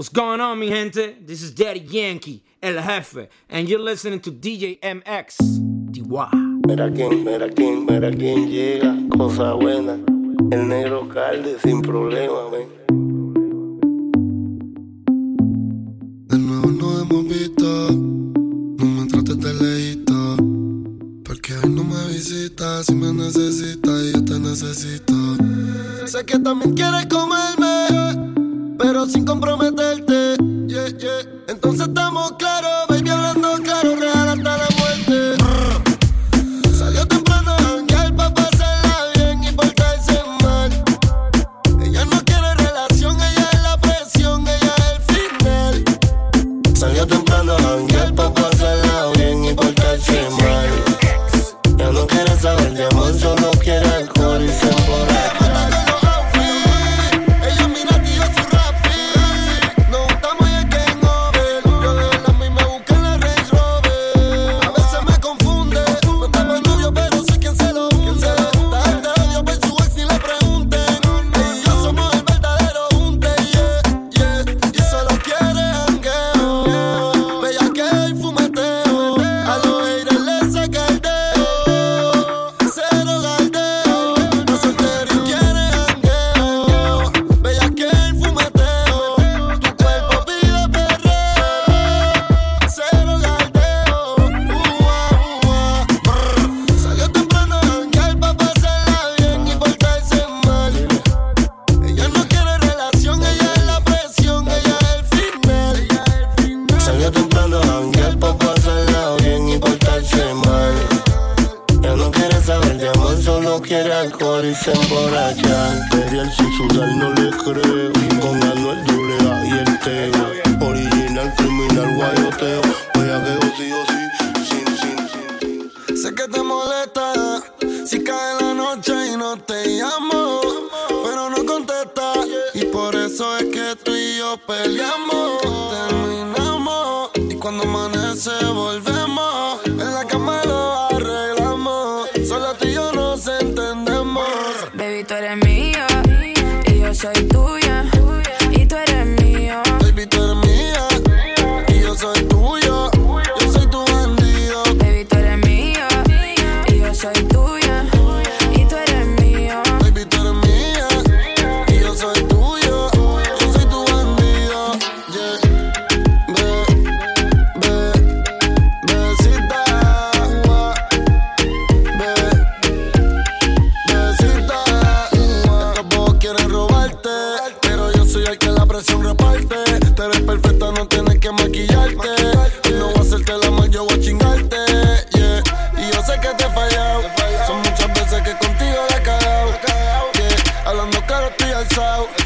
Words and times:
What's 0.00 0.08
going 0.08 0.40
on, 0.40 0.58
mi 0.58 0.68
gente? 0.68 1.16
This 1.26 1.42
is 1.42 1.52
Daddy 1.52 1.80
Yankee, 1.80 2.42
El 2.62 2.80
Jefe, 2.80 3.28
and 3.50 3.68
you're 3.68 3.78
listening 3.78 4.18
to 4.20 4.32
DJ 4.32 4.80
MX 4.80 5.36
DY. 5.92 6.30
Mira 6.66 6.90
quién, 6.90 7.22
mira 7.22 7.50
quién, 7.50 7.84
mira 7.84 8.10
quién 8.10 8.48
llega, 8.48 8.96
cosa 9.14 9.52
buena. 9.52 9.98
El 10.52 10.68
negro 10.68 11.06
calde 11.06 11.58
sin 11.62 11.82
problema, 11.82 12.48
ven. 12.48 12.68
De 16.28 16.38
nuevo 16.38 16.70
nos 16.70 17.02
hemos 17.02 17.28
visto, 17.28 17.90
no 17.92 18.84
me 18.86 19.06
trates 19.06 19.38
de 19.38 19.52
leíto. 19.52 20.36
Porque 21.26 21.52
hoy 21.58 21.68
no 21.68 21.84
me 21.84 22.06
visitas, 22.08 22.86
si 22.86 22.94
me 22.94 23.12
necesitas, 23.12 24.12
yo 24.14 24.24
te 24.24 24.38
necesito. 24.38 25.12
Sé 26.06 26.24
que 26.24 26.38
también 26.38 26.72
quieres 26.72 27.04
comerme, 27.04 28.30
pero 28.78 29.04
sin 29.04 29.26
comprometer 29.26 29.69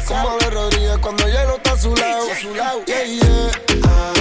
Como 0.07 0.37
de 0.37 0.49
Rodríguez 0.51 0.97
cuando 0.99 1.27
hielo 1.27 1.55
está 1.55 1.73
a 1.73 1.77
su 1.77 1.95
lado. 1.95 2.31
A 2.31 2.35
su 2.39 2.53
lado. 2.53 2.85
Yeah, 2.85 3.05
yeah. 3.05 3.51
Ah. 3.85 4.14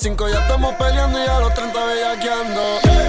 los 0.00 0.04
5 0.04 0.28
ya 0.30 0.40
estamos 0.40 0.74
peleando 0.76 1.18
y 1.18 1.28
a 1.28 1.40
los 1.40 1.52
30 1.52 1.84
bellaqueando. 1.84 2.62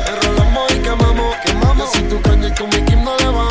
Enrolamos 0.08 0.72
y 0.76 0.80
quemamos, 0.80 1.36
quemamos. 1.46 1.78
Yo 1.78 1.88
soy 1.88 2.04
tu 2.10 2.22
caña 2.22 2.54
con 2.56 2.68
mi 2.68 2.86
Kim 2.86 3.04
no 3.04 3.16
le 3.18 3.26
vamos. 3.28 3.51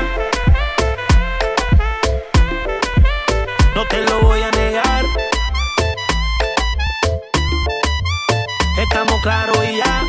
estamos 8.91 9.21
claros 9.21 9.57
y 9.63 9.77
ya. 9.77 10.03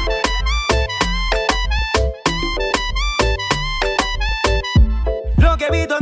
Lo 5.37 5.57
que 5.57 5.67
he 5.67 5.71
visto 5.71 6.02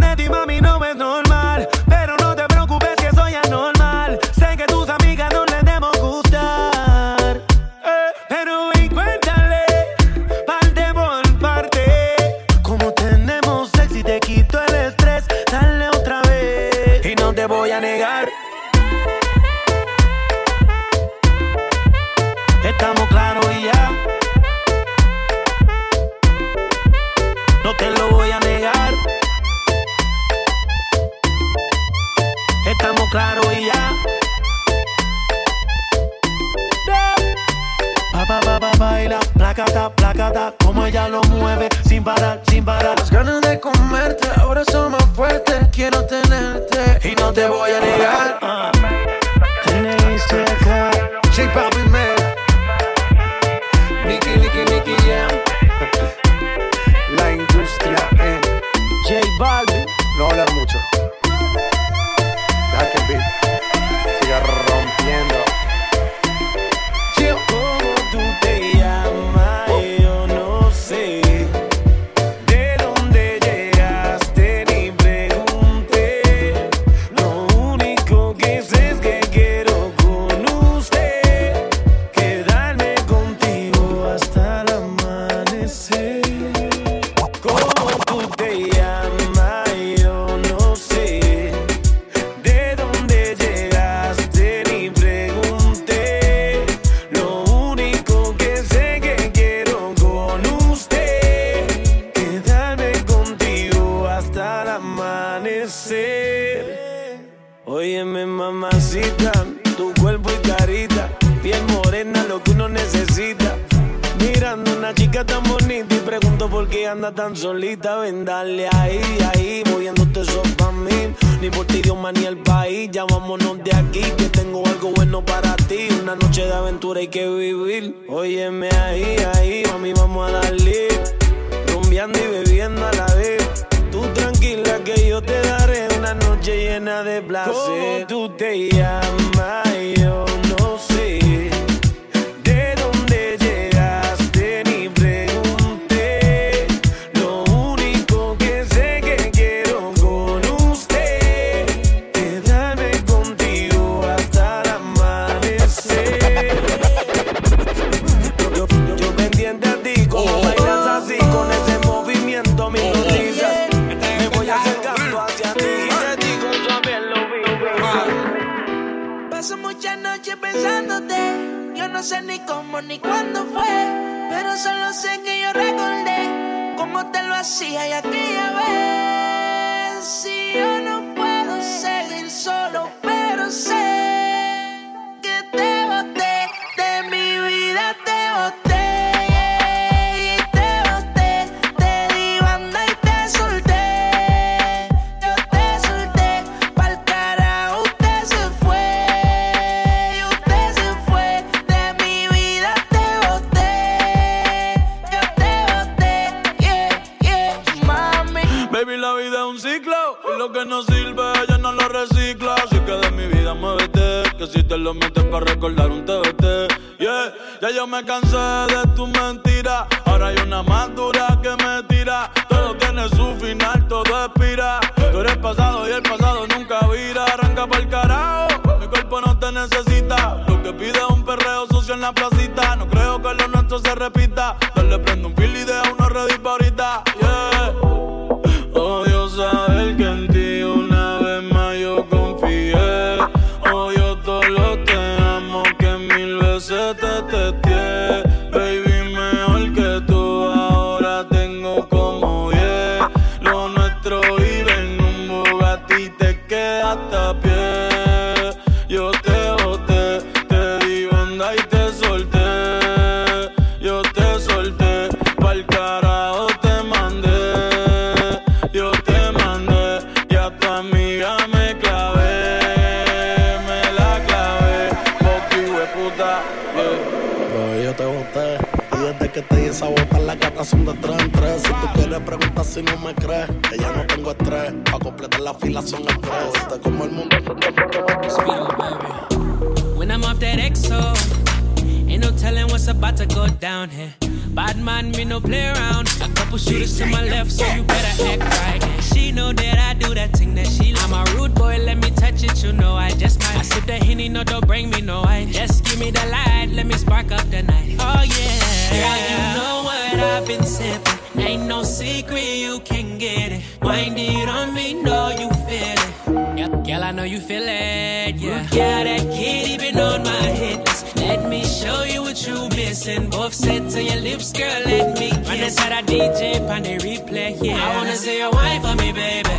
inside 325.70 325.92
a 325.92 326.02
DJ, 326.02 326.68
on 326.68 326.82
the 326.82 326.98
replay, 326.98 327.56
yeah. 327.62 327.76
I 327.76 327.96
wanna 327.96 328.16
see 328.16 328.38
your 328.38 328.50
wine 328.50 328.80
for 328.82 328.94
me, 328.96 329.12
baby. 329.12 329.56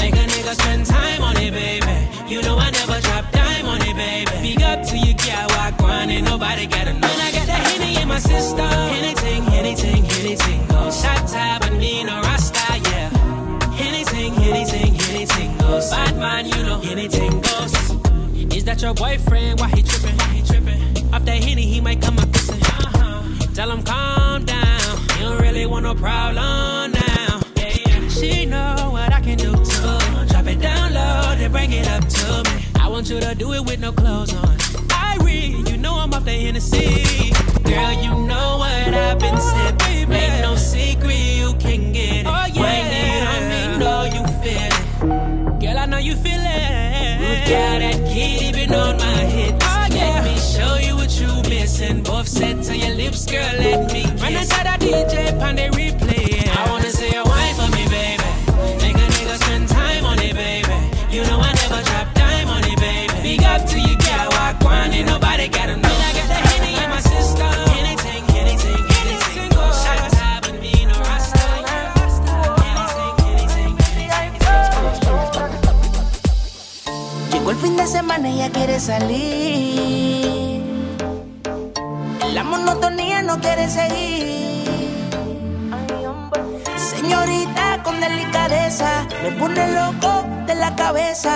Make 0.00 0.14
a 0.22 0.24
nigga 0.32 0.54
spend 0.60 0.86
time 0.86 1.22
on 1.22 1.36
it, 1.36 1.52
baby. 1.52 1.96
You 2.26 2.42
know 2.42 2.56
I 2.58 2.70
never 2.70 2.98
drop 3.00 3.30
dime 3.30 3.66
on 3.66 3.80
it, 3.82 3.94
baby. 3.94 4.32
Big 4.42 4.62
up 4.62 4.82
to 4.88 4.98
you, 4.98 5.14
girl, 5.14 5.46
walk 5.56 5.80
on 5.82 6.10
ain't 6.10 6.24
nobody 6.24 6.66
got 6.66 6.86
know. 6.86 7.06
And 7.10 7.22
I 7.26 7.30
got 7.30 7.46
that 7.46 7.62
Henny 7.70 8.02
in 8.02 8.08
my 8.08 8.18
system. 8.18 8.72
Anything, 8.98 9.42
anything, 9.60 10.02
anything 10.20 10.66
goes. 10.66 11.00
Shot 11.00 11.28
top, 11.28 11.60
but 11.62 11.72
me 11.74 12.02
no 12.02 12.20
Rasta, 12.22 12.66
yeah. 12.90 13.08
Anything, 13.78 14.34
anything, 14.50 14.92
anything 15.14 15.58
goes. 15.58 15.90
Bad 15.90 16.16
man, 16.18 16.46
you 16.46 16.60
know 16.66 16.80
anything 16.82 17.40
goes. 17.40 17.72
Is 18.56 18.64
that 18.64 18.82
your 18.82 18.94
boyfriend? 18.94 19.60
Why 19.60 19.68
he 19.68 19.82
tripping? 19.82 20.16
Why 20.18 20.28
he 20.34 20.42
tripping? 20.42 21.14
Off 21.14 21.24
that 21.24 21.44
henny, 21.44 21.66
he 21.66 21.80
might 21.80 22.02
come 22.02 22.18
up 22.18 22.28
missing. 22.32 22.62
Uh-huh. 22.62 23.54
Tell 23.54 23.70
him 23.70 23.82
calm 23.84 24.21
want 25.72 25.84
no 25.84 25.94
problem 25.94 26.34
now. 26.92 27.40
Yeah, 27.56 27.76
yeah. 27.86 28.08
She 28.08 28.44
know 28.44 28.90
what 28.92 29.10
I 29.10 29.20
can 29.20 29.38
do 29.38 29.52
too. 29.52 30.26
Drop 30.28 30.46
it 30.46 30.60
down 30.60 30.92
low, 30.92 31.34
then 31.38 31.50
bring 31.50 31.72
it 31.72 31.88
up 31.88 32.06
to 32.06 32.50
me. 32.50 32.64
I 32.78 32.88
want 32.88 33.08
you 33.08 33.18
to 33.20 33.34
do 33.34 33.54
it 33.54 33.64
with 33.64 33.80
no 33.80 33.90
clothes 33.90 34.34
on. 34.34 34.56
I 34.90 35.16
read, 35.24 35.66
you 35.70 35.78
know 35.78 35.94
I'm 35.94 36.12
off 36.12 36.26
the 36.26 36.32
Hennessy. 36.32 37.32
Girl, 37.64 37.92
you 38.04 38.10
know 38.26 38.58
what 38.58 38.94
I've 38.94 39.18
been 39.18 39.38
sipping. 39.38 40.12
Ain't 40.12 40.42
no 40.42 40.56
secret, 40.56 41.16
you 41.40 41.54
can 41.54 41.92
get 41.92 42.16
it. 42.16 42.26
Oh, 42.26 42.46
yeah. 42.52 42.62
Wind 42.64 42.92
it 43.02 43.22
on 43.32 43.42
me, 43.52 43.60
know 43.82 44.02
you 44.16 44.22
feel 44.42 44.68
it. 44.68 45.60
Girl, 45.62 45.78
I 45.78 45.86
know 45.86 45.98
you 45.98 46.14
feel 46.16 46.32
it. 46.34 47.48
Yeah, 47.48 47.78
that 47.78 47.96
kitty 48.12 48.52
been 48.52 48.74
on 48.74 48.98
my 48.98 49.24
hit. 49.24 49.54
Oh, 49.62 49.86
yeah. 49.90 50.20
Let 50.20 50.24
me 50.24 50.36
show 50.38 50.76
you 50.86 50.96
what 50.96 51.18
you 51.18 51.32
missing. 51.48 52.02
Both 52.02 52.28
set 52.28 52.62
to 52.64 52.76
your 52.76 52.94
lips, 52.94 53.24
girl, 53.24 53.54
let 53.58 53.90
me 53.90 54.02
kiss. 54.02 54.20
Run 54.20 54.36
a 55.42 55.44
pan 55.44 55.56
the 55.56 55.68
replay. 55.76 56.44
Yeah. 56.44 56.64
I 56.64 56.70
wanna 56.70 56.90
see 56.90 57.10
your 57.12 57.24
wine 57.24 57.54
for 57.54 57.68
me, 57.76 57.84
baby. 57.88 58.28
Make 58.82 58.96
a 58.96 59.06
nigga 59.14 59.36
spend 59.42 59.68
time 59.68 60.04
on 60.04 60.18
it, 60.18 60.34
baby. 60.34 60.74
You 61.10 61.22
know 61.24 61.40
I 61.40 61.52
never 61.62 61.82
drop 61.82 62.14
dime 62.14 62.48
on 62.48 62.64
it, 62.64 62.78
baby. 62.78 63.14
Big 63.22 63.42
up 63.42 63.66
to 63.66 63.78
you, 63.80 63.96
girl, 63.98 64.28
walk 64.36 64.64
on, 64.64 64.92
ain't 64.92 65.06
nobody 65.06 65.48
gotta 65.48 65.76
know. 65.76 65.96
I 66.08 66.12
got 66.18 66.28
that 66.32 66.42
Henny 66.50 66.72
in 66.82 66.90
my 66.90 67.00
system. 67.00 67.52
Anything, 67.80 68.24
anything, 68.42 68.82
anything 69.02 69.50
goes. 69.50 69.76
Shot 69.82 70.10
top 70.12 70.46
and 70.48 70.60
me 70.60 70.84
no 70.86 70.96
Rasta. 71.08 71.40
Llegó 77.32 77.50
el 77.50 77.56
fin 77.56 77.76
de 77.76 77.86
semana 77.86 78.28
y 78.28 78.34
ella 78.34 78.50
quiere 78.50 78.78
salir. 78.78 80.62
La 82.32 82.44
monotonía 82.44 83.22
no 83.22 83.38
quiere 83.40 83.68
seguir. 83.68 84.51
Delicadeza, 88.08 89.06
me 89.22 89.30
pone 89.32 89.64
loco 89.72 90.24
de 90.46 90.54
la 90.56 90.74
cabeza. 90.74 91.32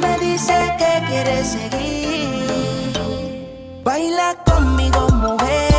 Me 0.00 0.18
dice 0.18 0.54
que 0.78 0.92
quiere 1.08 1.44
seguir. 1.44 2.92
Baila 3.82 4.36
conmigo, 4.44 5.08
mujer. 5.08 5.72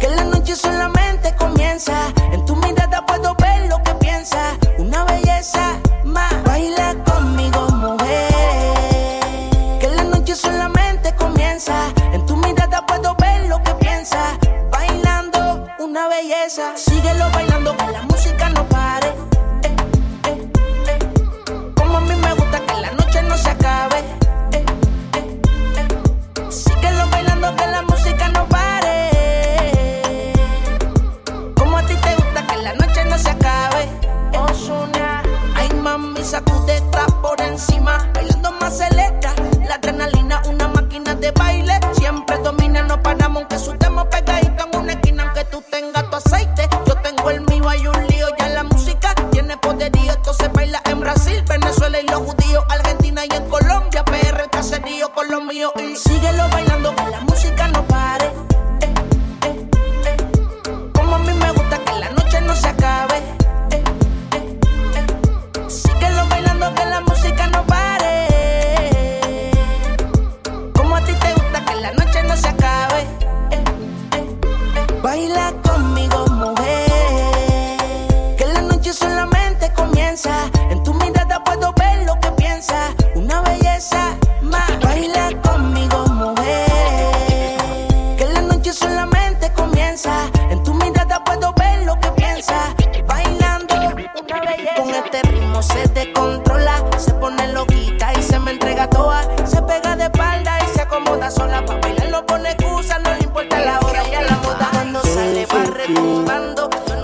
Que 0.00 0.08
la 0.08 0.24
noche 0.24 0.54
solamente 0.54 1.34
comienza. 1.36 1.94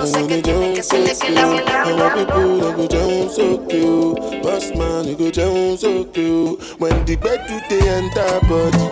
Me 0.05 0.41
down 0.41 0.83
so 0.83 1.05
cute. 1.05 1.69
And 1.69 2.01
when 2.01 2.27
people 2.27 2.59
they 2.59 2.73
go 2.73 2.87
down 2.89 3.29
so 3.31 3.59
cute. 3.67 4.43
Boss 4.43 4.71
man, 4.75 5.07
you 5.07 5.17
go 5.17 5.31
down 5.31 5.77
so 5.77 6.05
cute. 6.05 6.61
When 6.81 7.05
the 7.05 7.17
bed 7.17 7.45
do 7.47 7.61
they 7.69 7.87
enter 7.89 8.41
body, 8.49 8.87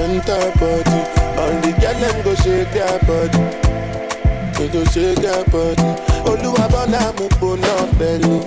enter 0.00 0.52
body. 0.58 1.00
All 1.38 1.52
the 1.60 1.72
girl 1.80 1.94
them 2.00 2.24
go 2.24 2.34
shake 2.36 2.70
their 2.72 2.98
body, 3.06 3.38
they 4.58 4.68
go 4.72 4.84
shake 4.86 5.18
their 5.18 5.44
body. 5.44 5.88
Olúwa 6.28 6.68
bọ́lá 6.72 7.02
mo 7.18 7.26
gbóná 7.36 7.74
fẹ́lẹ̀, 7.98 8.40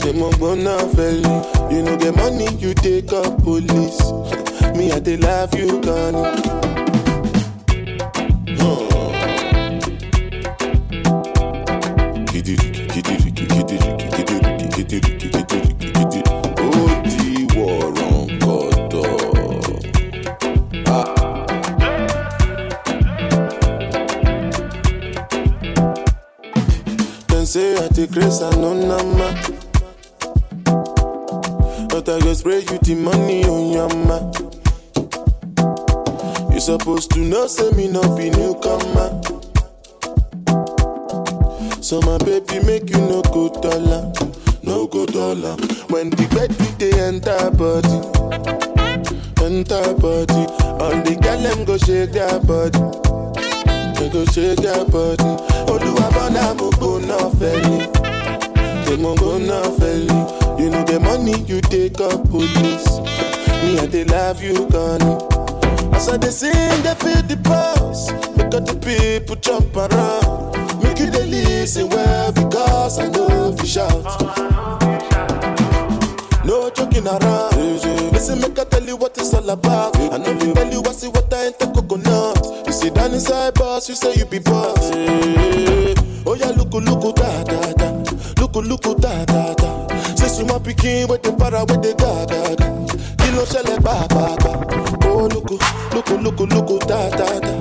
ṣé 0.00 0.10
mo 0.18 0.28
fẹ́lẹ̀? 0.96 1.72
You 1.72 1.82
know 1.82 1.96
get 1.96 2.14
money, 2.16 2.48
you 2.58 2.74
take 2.74 3.12
up 3.12 3.42
police. 3.42 4.00
Me, 4.76 4.90
I 4.92 4.98
dey 4.98 5.16
love 5.16 5.54
you, 5.54 5.80
Connie. 5.80 6.63
Grace 28.14 28.40
and 28.42 28.60
no 28.62 28.72
nama. 28.72 29.34
But 31.88 32.08
I 32.08 32.20
go 32.20 32.32
spray 32.32 32.60
you 32.60 32.78
the 32.78 32.94
money 32.94 33.42
on 33.44 33.72
your 33.74 33.90
ma. 34.06 34.18
You 36.54 36.60
supposed 36.60 37.10
to 37.12 37.18
know, 37.20 37.48
say 37.48 37.70
me 37.72 37.88
no 37.88 38.02
be 38.16 38.30
newcomer. 38.30 39.20
So 41.82 42.00
my 42.02 42.18
baby 42.18 42.64
make 42.64 42.88
you 42.90 42.98
no 42.98 43.20
go 43.34 43.48
dollar, 43.60 44.12
no 44.62 44.86
go 44.86 45.06
dollar. 45.06 45.56
When 45.90 46.10
the 46.10 46.26
bed 46.34 46.50
they 46.78 46.92
enter 46.94 47.50
body, 47.50 47.98
enter 49.44 49.92
body. 49.94 50.46
All 50.78 50.94
the 51.02 51.18
girl 51.20 51.40
them 51.42 51.64
go 51.64 51.76
shake 51.78 52.12
their 52.12 52.38
body, 52.46 52.78
go 54.10 54.24
shake 54.26 54.58
their 54.62 54.84
body. 54.86 55.24
Olúwa 55.66 56.06
bọ́lá 56.14 56.54
mo 56.58 56.70
gbóná 56.70 58.03
ṣé 58.86 58.96
mo 59.02 59.14
gbóná 59.14 59.58
fẹ́lẹ̀? 59.78 60.60
You 60.60 60.70
know 60.70 60.84
the 60.84 60.98
money 61.00 61.34
you 61.48 61.60
take 61.62 62.00
up 62.00 62.28
police, 62.30 62.88
me 63.62 63.78
I 63.78 63.86
dey 63.86 64.04
love 64.04 64.42
you 64.42 64.66
gone. 64.70 65.02
As 65.94 66.08
I 66.08 66.16
dey 66.16 66.30
sing, 66.30 66.82
they 66.84 66.94
feel 67.02 67.22
the 67.30 67.36
pulse. 67.42 68.10
Make 68.36 68.54
all 68.54 68.60
the 68.60 68.74
people 68.86 69.36
jump 69.36 69.76
around. 69.76 70.82
Make 70.82 70.98
you 71.00 71.10
dey 71.10 71.26
listen 71.26 71.88
well 71.88 72.32
because 72.32 72.98
I 73.00 73.08
know 73.08 73.54
you 73.58 73.66
shout. 73.66 74.04
No 76.44 76.70
joking 76.70 77.06
around. 77.06 77.56
Listen, 78.12 78.40
make 78.40 78.58
I 78.58 78.64
tell 78.64 78.84
you 78.84 78.96
what 78.96 79.16
it's 79.18 79.34
all 79.34 79.48
about. 79.50 79.96
I 79.98 80.18
know 80.18 80.32
you 80.32 80.54
tell 80.54 80.70
you 80.72 80.82
I 80.86 80.92
see 80.92 81.08
what 81.08 81.32
I 81.32 81.46
ain't 81.46 81.58
the 81.58 81.66
coconut. 81.66 82.66
You 82.66 82.72
sit 82.72 82.94
down 82.94 83.12
inside 83.12 83.54
boss, 83.54 83.88
you 83.88 83.94
say 83.96 84.14
you 84.14 84.24
be 84.26 84.38
boss. 84.38 84.78
Oh 86.26 86.34
yeah, 86.34 86.52
look, 86.56 86.72
look, 86.72 87.16
da 87.16 87.44
da 88.84 89.24
da. 89.24 89.24
Da 89.24 89.54
da 89.54 89.54
da. 89.54 90.14
Say 90.16 90.28
small 90.28 90.60
pikin 90.60 91.08
with 91.08 91.22
the 91.22 91.32
para 91.32 91.60
with 91.64 91.82
the 91.82 91.94
ga 91.94 92.26
ga 92.26 92.54
ga. 92.58 92.66
Kilo 93.18 93.44
ṣẹlẹ̀ 93.44 93.78
pàápàá. 93.86 94.26
Oh 95.06 95.28
look, 95.32 95.50
look, 95.94 96.10
look, 96.10 96.40
look, 96.40 96.86
da 96.86 97.08
da 97.10 97.40
da. 97.40 97.52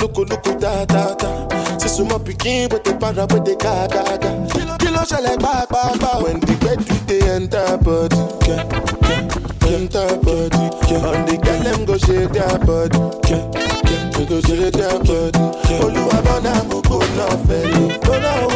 Look, 0.00 0.16
look, 0.18 0.44
da 0.60 0.84
da 0.84 1.14
da. 1.14 1.30
Say 1.78 1.88
small 1.88 2.18
pikin 2.20 2.70
with 2.72 2.84
the 2.84 2.94
para 3.00 3.26
with 3.30 3.44
the 3.44 3.54
ga 3.56 3.86
ga 3.86 4.02
ga. 4.22 4.30
Kilo 4.78 5.02
ṣẹlẹ̀ 5.10 5.36
pàápàá. 5.44 6.22
When 6.22 6.40
the 6.40 6.54
bed 6.62 6.78
do 6.86 6.94
they 7.06 7.20
enter 7.30 7.76
body, 7.84 8.16
yeah, 8.46 8.64
yeah, 9.08 9.74
enter 9.74 10.08
body. 10.24 10.64
Yeah. 10.90 11.08
And 11.12 11.28
the 11.28 11.36
girl 11.44 11.60
them 11.64 11.84
go 11.84 11.96
shake 11.98 12.32
their 12.36 12.58
body, 12.66 12.98
yeah, 13.28 13.44
yeah, 13.88 14.26
go 14.28 14.40
shake 14.46 14.72
their 14.78 14.98
body. 15.08 15.42
Olúwa 15.82 16.18
bọ́lá 16.26 16.54
mo 16.68 16.78
fẹ́lẹ̀. 16.80 16.88
Gbóná, 16.88 17.26
gbóná, 18.04 18.32
gbóná, 18.42 18.51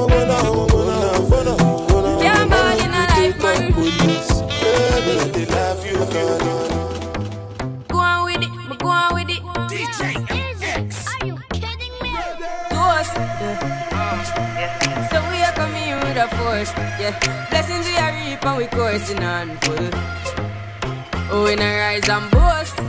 a 16.56 16.64
force, 16.64 16.78
yeah. 17.00 17.46
Blessings 17.50 17.86
we 17.86 17.96
are 17.96 18.12
reap 18.12 18.44
and 18.44 18.56
we 18.56 18.66
coursing 18.66 19.22
on 19.22 19.56
full. 19.58 19.90
Oh, 21.30 21.44
we 21.44 21.56
not 21.56 21.64
rise 21.64 22.08
and 22.08 22.30
boast. 22.30 22.85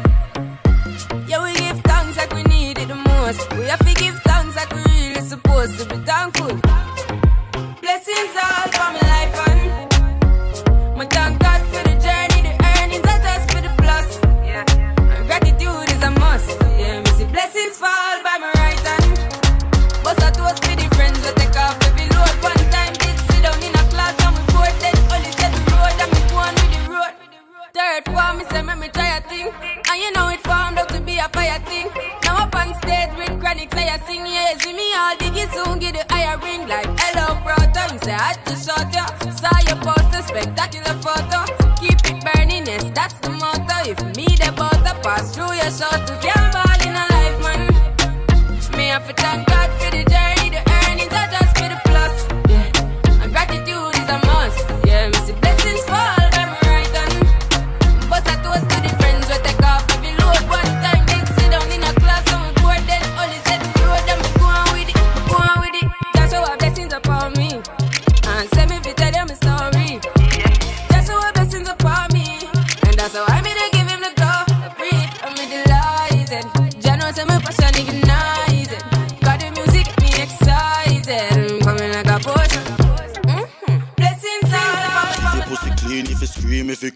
A 31.57 31.65
thing. 31.65 31.87
Now 32.23 32.43
up 32.43 32.55
on 32.55 32.73
stage 32.81 33.11
with 33.17 33.39
chronic, 33.39 33.73
say 33.73 33.89
I 33.89 33.97
sing, 33.99 34.25
yeah, 34.25 34.57
see 34.59 34.73
me 34.73 34.87
all 34.93 35.15
diggy 35.17 35.45
soon, 35.53 35.79
get 35.79 35.93
the 35.93 36.13
higher 36.13 36.37
ring 36.39 36.67
like 36.67 36.87
hello, 36.99 37.39
brother. 37.43 37.93
You 37.93 37.99
say 37.99 38.15
I 38.15 38.33
to 38.45 38.55
shot 38.55 38.93
ya, 38.93 39.05
saw 39.31 39.57
your 39.67 39.79
poster, 39.81 40.21
spectacular 40.21 40.95
photo. 41.01 41.39
Keep 41.79 41.99
it 42.09 42.17
burning, 42.25 42.65
yes, 42.65 42.85
that's 42.93 43.15
the 43.19 43.29
motto. 43.29 43.77
If 43.91 43.99
me 44.15 44.25
the 44.41 44.51
butter 44.55 44.95
pass 45.01 45.35
through 45.35 45.53
your 45.53 45.71
shot, 45.71 46.07
to 46.07 46.13
can't 46.21 46.36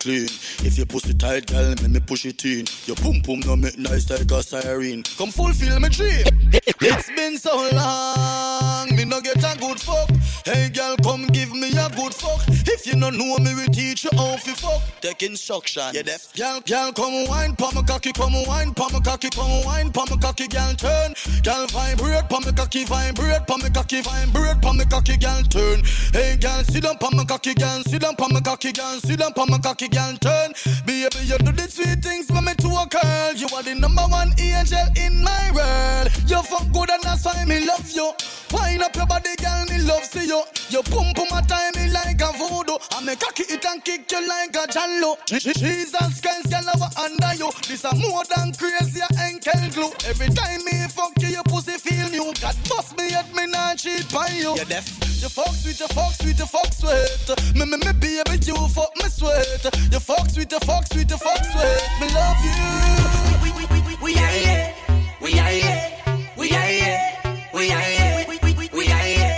scream, 0.02 0.26
pussy 0.92 1.14
tight, 1.14 1.48
girl, 1.48 1.70
let 1.70 1.90
me 1.90 2.00
push 2.02 2.26
it 2.26 2.44
in. 2.44 2.66
Your 2.86 2.98
pum 2.98 3.22
pum 3.22 3.40
no 3.46 3.56
make 3.56 3.78
nice 3.78 4.10
like 4.10 4.30
a 4.30 4.44
siren. 4.44 5.04
Come 5.18 5.32
fulfill 5.32 5.80
my 5.80 5.88
dream. 5.88 6.26
It's 6.84 7.10
been 7.12 7.38
so 7.38 7.70
long, 7.72 8.94
me 8.96 9.06
no 9.06 9.22
get 9.22 9.38
a 9.38 9.58
good 9.58 9.80
fuck. 9.80 10.10
Hey 10.44 10.70
girl, 10.70 10.98
come 10.98 11.28
give 11.28 11.52
me 11.54 11.70
a 11.78 11.90
good 11.96 12.14
fuck. 12.14 12.42
If 12.68 12.86
you 12.86 12.96
no 12.96 13.10
know 13.10 13.38
me, 13.38 13.54
we 13.56 13.66
teach 13.68 14.04
you 14.04 14.10
how 14.18 14.36
to 14.36 14.56
fuck. 14.56 14.82
Take 15.00 15.24
instruction. 15.24 15.92
Yeah, 15.94 16.02
deaf. 16.02 16.34
Girl, 16.36 16.60
girl, 16.62 16.92
come 16.92 17.28
wine, 17.28 17.56
pa 17.56 17.72
my 17.74 17.84
cocky, 17.84 18.12
come 18.12 18.34
wine, 18.46 18.74
pa 18.74 18.90
my 18.92 19.00
cocky, 19.00 19.30
come 19.30 19.64
wine, 19.64 19.92
pa 19.92 20.06
my 20.10 20.18
cocky, 20.18 20.48
girl, 20.48 20.74
turn. 20.74 21.14
Girl, 21.44 21.68
vibrate, 21.68 22.28
pa 22.28 22.40
my 22.44 22.52
cocky, 22.52 22.84
vibrate, 22.84 23.48
pa 23.48 23.58
my 23.58 23.70
cocky, 23.70 24.02
vibrate, 24.02 24.62
pa 24.62 24.74
my 24.74 24.84
cocky, 24.86 25.16
girl, 25.18 25.42
turn. 25.44 25.84
Hey 26.12 26.38
girl, 26.42 26.64
sit 26.64 26.84
down, 26.84 26.98
pa 26.98 27.10
my 27.14 27.24
cocky, 27.24 27.54
girl, 27.54 27.82
sit 27.84 28.02
down, 28.02 28.16
pa 28.16 28.28
my 28.30 28.42
cocky, 28.42 28.72
girl, 28.74 29.00
sit 29.00 29.20
down, 29.20 29.34
pa 29.34 29.46
my 29.48 29.58
cocky, 29.60 29.88
girl, 29.88 30.18
turn. 30.20 30.52
Baby, 30.86 31.26
you 31.26 31.38
do 31.38 31.52
the 31.52 31.68
sweet 31.70 32.02
things 32.04 32.28
for 32.28 32.42
me 32.42 32.54
to 32.56 32.68
a 32.68 32.86
girl. 32.90 33.34
You 33.34 33.48
are 33.56 33.64
the 33.64 33.76
number 33.76 34.02
one 34.04 34.34
angel 34.40 34.86
in 34.98 35.24
my 35.24 35.52
world. 35.54 36.10
You 36.28 36.42
fuck 36.44 36.72
good 36.74 36.90
and 36.90 37.04
that's 37.04 37.26
why 37.26 37.46
me 37.46 37.66
love 37.66 37.90
you. 37.92 38.12
Wind 38.52 38.82
up 38.82 38.96
your 38.96 39.06
body, 39.06 39.36
girl, 39.38 39.66
me 39.70 39.78
love 39.86 40.04
see 40.04 40.28
you. 40.28 40.44
You 40.70 40.82
pump 40.84 41.16
pum 41.16 41.32
a 41.38 41.42
time 41.46 41.72
me 41.76 41.92
like 41.92 42.22
a 42.22 42.32
voodoo. 42.34 42.78
I 42.92 43.04
me 43.06 43.16
cocky 43.16 43.44
it 43.48 43.66
and 43.66 43.84
kick 43.84 44.12
you 44.12 44.28
like 44.28 44.56
a 44.56 44.66
jallo. 44.68 45.18
Jesus 45.28 46.22
Christ, 46.22 46.50
girl, 46.50 46.66
I 46.66 46.78
was 46.78 46.96
under 46.98 47.34
you. 47.38 47.52
This 47.68 47.86
a 47.86 47.94
more 47.96 48.24
than 48.36 48.52
crazy 48.54 49.02
a 49.02 49.08
enkel 49.28 49.74
glue. 49.74 49.92
Every 50.10 50.30
time 50.34 50.64
me 50.66 50.88
fuck 50.90 51.14
you, 51.22 51.30
your 51.30 51.44
pussy 51.44 51.78
feel 51.78 52.10
new. 52.10 52.34
God 52.42 52.56
bust 52.68 52.98
me 52.98 53.14
at 53.14 53.30
me 53.36 53.48
not 53.48 53.78
cheat 53.78 54.14
on 54.16 54.34
you. 54.36 54.56
You 54.56 54.66
deaf. 54.66 54.88
You 55.22 55.30
fuck 55.30 55.54
sweet, 55.54 55.80
you 55.80 55.88
fuck 55.90 56.14
sweet, 56.14 56.40
you 56.40 56.46
fuck 56.48 56.74
sweet. 56.74 57.54
Me 57.54 57.66
me 57.66 57.78
me 57.78 57.94
baby, 57.94 58.42
you 58.42 58.56
fuck 58.74 58.90
me 58.98 59.08
sweet. 59.08 59.64
You 59.92 60.00
fuck 60.00 60.28
sweet, 60.32 60.52
you 60.52 60.60
fuck 60.60 60.71
sweet, 60.92 61.10
you 61.12 61.18
fuck 61.18 61.44
sweet. 61.52 61.84
Me 62.00 62.08
love 62.14 62.42
you. 62.48 62.60
We, 63.44 63.50
we, 63.58 63.64
we, 63.72 63.80
we, 63.88 63.94
we 64.04 64.12
are 64.16 64.34
here. 64.40 64.74
We 65.22 65.40
are 65.40 65.52
here. 65.60 65.82
We 66.38 66.52
are 66.52 66.70
here. 66.76 67.00
We 67.54 67.72
are 67.72 67.80
here. 67.80 68.26
We, 68.30 68.38
we, 68.44 68.54
we, 68.54 68.70
we 68.78 68.92
are 68.92 68.98
here. 68.98 69.38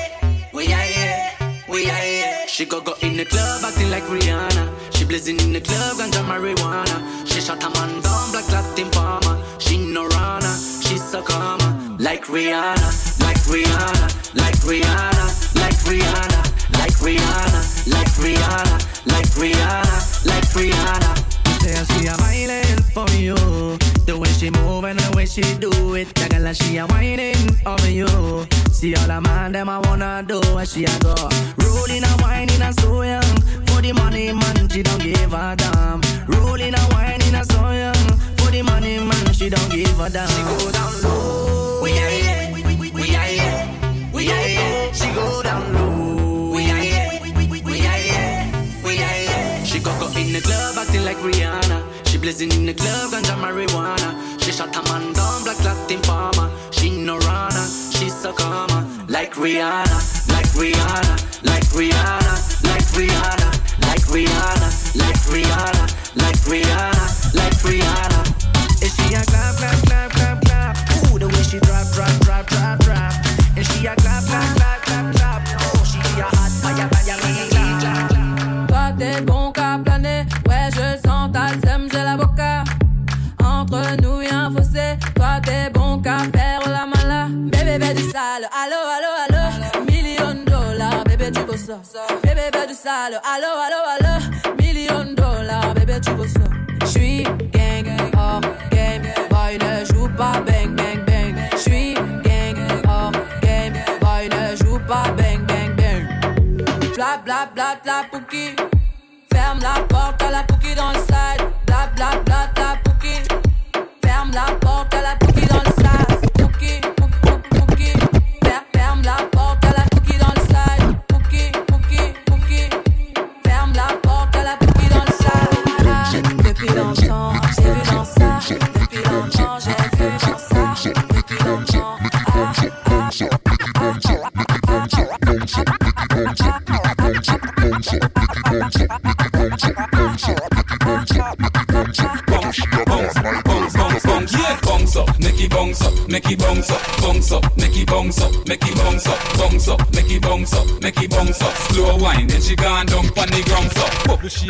We 0.54 1.89
are 1.89 1.96
here. 2.06 2.48
She 2.48 2.65
go 2.65 2.80
go 2.82 2.93
in 3.02 3.17
the 3.17 3.26
club 3.26 3.63
acting 3.63 3.89
like 3.89 4.04
Rihanna. 4.04 4.69
She 4.96 5.06
blazing 5.06 5.39
in 5.39 5.54
the 5.54 5.62
club, 5.62 5.98
ganja 5.98 6.24
marijuana. 6.24 7.26
She 7.28 7.41
shot 7.41 7.63
a 7.63 7.69
man 7.69 8.02
down, 8.02 8.32
black 8.32 8.48
Latin 8.50 8.91
farmer. 8.91 9.41
She 9.60 9.78
no 9.91 10.06
runner, 10.08 10.56
she 10.82 10.98
so 10.98 11.24
calmer. 11.24 11.98
Like 11.98 12.26
Rihanna, 12.26 13.19
like 13.22 13.41
Rihanna, 13.50 14.36
like 14.36 14.56
Rihanna, 14.69 15.56
like 15.56 15.80
Rihanna, 15.89 16.53
like 16.84 17.00
Rihanna, 17.00 17.88
like 17.96 18.13
Rihanna, 18.19 18.78
like 19.08 19.32
Rihanna, 19.39 20.26
like 20.26 20.50
Rihanna. 20.52 21.12
Say 21.62 21.72
I 21.80 21.84
see 21.84 22.08
her 22.08 22.15
smiling 22.15 22.80
for 22.91 23.10
you. 23.15 23.36
The 24.06 24.17
way 24.19 24.28
she 24.28 24.50
move 24.50 24.84
and 24.84 25.00
the 25.00 25.15
way 25.15 25.26
she 25.26 25.43
do 25.63 25.72
it. 25.96 26.13
That 26.15 26.32
girl 26.32 26.52
she 26.52 26.76
a 26.78 26.86
whining 26.88 27.39
over 27.65 27.89
you. 27.89 28.08
See 28.72 28.96
all 28.96 29.08
the 29.08 29.22
man 29.22 29.54
them 29.54 29.69
I 29.69 29.80
wanna 29.80 30.24
do 30.28 30.41
what 30.54 30.67
she 30.67 30.84
a 30.84 31.00
go. 31.00 31.15
Rolling 31.63 32.04
and 32.04 32.22
whining 32.22 32.62
and 32.62 32.76
so 32.82 33.02
young. 33.02 33.32
For 33.67 33.82
the 33.82 33.93
money 33.93 34.34
man 34.34 34.67
she 34.67 34.84
don't 34.84 35.02
give 35.02 35.34
a 35.34 35.56
damn. 35.56 36.02
Rolling 36.28 36.76
and 36.76 36.93
whining 36.93 37.34
and 37.34 37.48
so 37.50 37.72
young. 37.72 38.04
For 38.38 38.52
the 38.52 38.62
money 38.62 39.00
man 39.00 39.34
she 39.34 39.50
don't 39.50 39.69
give 39.72 40.00
a 40.02 40.10
damn. 40.10 40.28
She 40.28 40.41
go 40.43 40.72
down 40.72 40.91
low. 41.02 41.12
Oh, 41.15 41.80
we 41.82 41.91
are 41.91 42.10
here. 42.10 42.52
We 42.91 43.15
are 43.15 43.30
here. 43.36 44.12
We 44.13 44.30
are 44.30 44.48
here. 44.48 44.93
She 44.93 45.08
go 45.13 45.41
down 45.43 45.63
low. 45.74 46.12
In 50.34 50.41
the 50.41 50.48
club 50.48 50.78
acting 50.78 51.06
like 51.06 51.17
Rihanna. 51.17 52.08
She 52.08 52.17
blazing 52.17 52.52
in 52.54 52.65
the 52.65 52.74
club, 52.74 53.12
ganja 53.12 53.36
marijuana. 53.38 54.10
She 54.41 54.52
shot 54.52 54.76
a 54.76 54.82
man 54.89 55.13
down, 55.13 55.43
black 55.43 55.60
Latin 55.63 56.02
farmer. 56.04 56.50
She 56.72 56.89
no 56.89 57.17
runner, 57.19 57.67
she 57.91 58.10
so 58.10 58.34
calmer. 58.34 58.82
Like 59.08 59.34
Rihanna, 59.34 60.00
like 60.34 60.50
Rihanna, 60.58 61.15
like 61.46 61.67
Rihanna, 61.78 62.36
like 62.69 62.88
Rihanna, 62.98 63.50
like 63.86 64.06
Rihanna, 64.13 64.69
like 65.04 65.24
Rihanna, 65.34 65.86
like 66.15 66.41
Rihanna, 66.50 67.36
like 67.36 67.58
Rihanna. 67.65 67.92
Bla 107.84 108.06
pouki. 108.10 108.56
Ferme 109.32 109.60
la 109.62 109.82
porte 109.88 110.22
à 110.24 110.32
la 110.32 110.43
pouki 110.43 110.74
dans 110.76 110.91
le 110.91 111.00
side. 111.00 111.42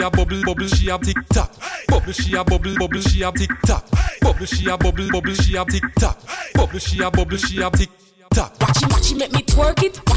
A 0.04 0.10
bubble, 0.12 0.42
bubble 0.44 0.68
she 0.68 0.90
a 0.90 0.98
tick 0.98 1.18
tock. 1.30 1.52
Bubble 1.88 2.12
she 2.12 2.36
a 2.36 2.44
bubble, 2.44 2.76
bubble 2.78 3.02
she 3.02 3.24
a 3.24 3.32
tick 3.32 3.50
tock. 3.66 3.86
Bubble 4.22 4.46
she 4.46 4.70
a 4.70 4.78
bubble, 4.78 5.10
bubble 5.12 5.34
she 5.34 5.56
a 5.56 5.66
tick 5.66 5.84
tock. 5.98 6.20
Bubble 6.54 6.80
she 6.80 7.02
a 7.02 7.10
bubble 7.10 7.38
she 7.38 7.62
a 7.62 7.70
tick 7.72 7.90
tock. 8.34 8.60
Watch 8.62 8.84
it, 8.84 8.92
watch 8.92 9.12
it, 9.12 9.18
make 9.18 9.32
me 9.32 9.42
twerk 9.44 9.84
it. 9.84 10.13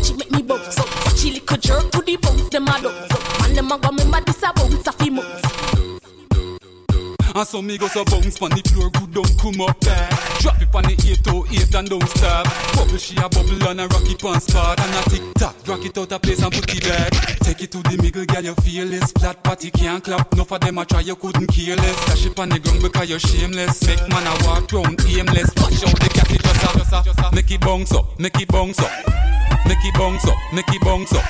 And 7.36 7.46
so 7.46 7.60
me 7.60 7.76
go 7.76 7.86
so 7.88 8.02
bounce 8.06 8.38
pon 8.38 8.48
the 8.48 8.64
floor, 8.64 8.88
good 8.96 9.12
don't 9.12 9.28
come 9.36 9.60
up 9.60 9.78
there. 9.80 10.08
Drop 10.40 10.56
it 10.56 10.72
pon 10.72 10.84
the 10.88 10.96
808 10.96 11.74
and 11.74 11.88
don't 11.90 12.08
stop. 12.08 12.48
Bubble 12.72 12.96
she 12.96 13.12
a 13.20 13.28
bubble 13.28 13.60
and 13.68 13.80
a 13.82 13.86
rock 13.92 14.08
it 14.08 14.18
pon 14.18 14.40
spot 14.40 14.80
and 14.80 14.96
a 14.96 15.02
tick 15.10 15.20
tock. 15.36 15.54
Rock 15.68 15.84
it 15.84 15.98
out 15.98 16.12
a 16.12 16.18
place 16.18 16.40
and 16.40 16.50
put 16.50 16.64
it 16.64 16.80
back. 16.88 17.12
Take 17.44 17.60
it 17.60 17.72
to 17.72 17.82
the 17.84 18.00
middle, 18.00 18.24
girl, 18.24 18.40
you 18.40 18.54
feel 18.64 18.88
this. 18.88 19.12
Flat 19.20 19.44
party 19.44 19.70
can't 19.70 20.02
clap. 20.02 20.32
Enough 20.32 20.50
of 20.50 20.60
them 20.60 20.78
a 20.78 20.86
try, 20.86 21.00
you 21.00 21.14
couldn't 21.14 21.48
care 21.52 21.76
less. 21.76 22.06
Dash 22.06 22.24
it 22.24 22.34
pon 22.34 22.48
the 22.48 22.58
ground 22.58 22.80
because 22.80 23.10
you're 23.10 23.20
shameless. 23.20 23.84
Make 23.84 24.08
man 24.08 24.24
a 24.24 24.32
walk 24.48 24.72
round 24.72 24.96
aimless. 25.04 25.52
Watch 25.60 25.84
out 25.84 25.92
the 26.00 26.08
cat, 26.08 26.32
just 26.32 26.40
a, 26.40 26.78
just 26.78 26.88
a, 26.88 27.02
just 27.04 27.20
a. 27.20 27.34
Make 27.36 27.50
it 27.50 27.60
bounce 27.60 27.92
up, 27.92 28.18
make 28.18 28.40
it 28.40 28.48
bounce 28.48 28.80
up. 28.80 29.35
Make 29.66 29.84
it 29.84 29.94
bounce 29.94 30.26
up, 30.26 30.36
make 30.52 30.68
it 30.68 30.80
bounce 30.82 31.12
up. 31.12 31.24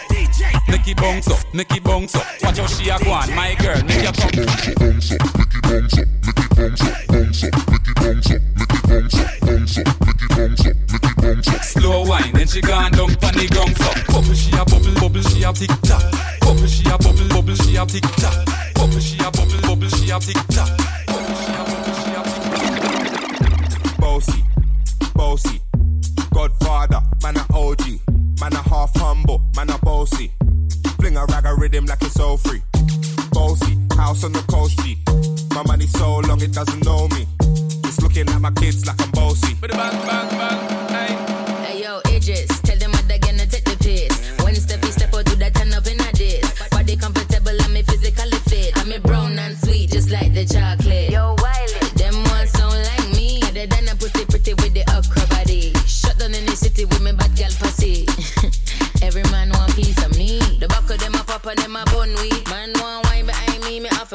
Make 0.68 0.88
it 0.88 0.96
bounce 0.96 1.28
up, 1.28 1.54
make 1.54 1.70
it 1.74 1.82
bounce 1.82 2.14
up. 2.14 2.24
Watch 2.42 2.58
how 2.58 2.66
she 2.66 2.88
a 2.90 2.98
go 2.98 3.10
on, 3.10 3.34
my 3.34 3.54
girl, 3.54 3.82
make 3.84 4.02
your 4.02 4.12
come. 4.12 4.30
Slow 11.62 12.04
wine, 12.04 12.32
then 12.32 12.46
she 12.46 12.60
gone 12.60 12.92
down 12.92 13.10
on 13.10 13.34
the 13.34 13.48
ground 13.50 13.76
so. 13.76 14.12
Bubble 14.12 14.34
she 14.34 14.52
a 14.52 14.64
bubble, 14.64 14.94
bubble 15.00 15.22
she 15.22 15.42
a 15.42 15.52
tick 15.52 15.70
tock. 15.82 16.02
Bubble 16.40 16.66
she 16.66 16.88
a 16.88 16.98
bubble, 16.98 17.28
bubble 17.28 17.54
she 17.54 17.76
a 17.76 17.86
tick 17.86 18.02
tock. 18.16 18.46
Bubble 18.74 19.00
she 19.00 19.18
a 19.18 19.30
bubble, 19.30 19.60
bubble 19.62 19.88
she 19.88 20.10
a 20.10 20.18
tick 20.18 20.36
tock. 20.48 20.76
Bubble 21.06 21.34
she 21.34 21.56
a 21.56 21.64
bubble, 21.64 21.96
bubble, 21.96 21.98
she 21.98 22.10
a 22.10 22.18
tick 22.20 22.40
tock. 23.68 23.98
Bossy, 23.98 24.44
bossy, 25.14 25.60
Godfather, 26.32 27.02
man 27.22 27.36
a 27.36 27.46
OG, 27.54 28.05
man 28.40 28.52
a 28.52 28.62
half 28.68 28.94
humble, 28.96 29.42
man 29.56 29.70
a 29.70 29.78
bossy. 29.78 30.30
Fling 30.98 31.16
a 31.16 31.24
rag 31.26 31.46
a 31.46 31.54
rhythm 31.54 31.86
like 31.86 32.02
it's 32.02 32.18
all 32.18 32.36
free. 32.36 32.62
Bossy, 33.32 33.76
house 33.96 34.24
on 34.24 34.32
the 34.32 34.44
coast 34.48 34.78
G. 34.80 34.98
My 35.54 35.62
money 35.64 35.86
so 35.86 36.18
long 36.20 36.40
it 36.40 36.52
doesn't 36.52 36.84
know 36.84 37.08
me. 37.08 37.26
Just 37.84 38.02
looking 38.02 38.28
at 38.28 38.40
my 38.40 38.50
kids 38.52 38.86
like 38.86 39.00
I'm 39.00 39.10
bossy. 39.12 39.54
Bang, 39.54 39.70
bang, 39.70 40.28
bang, 40.38 40.88
Hey 40.88 41.64
Hey 41.64 41.82
yo, 41.82 42.00
Idris, 42.06 42.60
tell 42.60 42.78
them 42.78 42.90
what 42.92 43.06
they're 43.08 43.18
gonna 43.18 43.46
take 43.46 43.64
the 43.64 43.76
piss. 43.78 44.42
When 44.44 44.54
Steffi 44.54 44.90
step 44.92 45.14
out, 45.14 45.24
do 45.24 45.36
that 45.36 45.54
turn 45.54 45.72
up 45.72 45.86
in 45.86 46.00
a 46.00 46.12
diss. 46.12 46.68
Body 46.70 46.96
comfortable, 46.96 47.56
I'm 47.62 47.72
me 47.72 47.82
physically 47.82 48.38
fit. 48.48 48.76
I'm 48.76 48.92
a 48.92 48.98
brown 49.00 49.38
and 49.38 49.56
sweet, 49.56 49.90
just 49.90 50.10
like 50.10 50.34
the 50.34 50.44
chocolate. 50.44 51.10
Yo, 51.10 51.35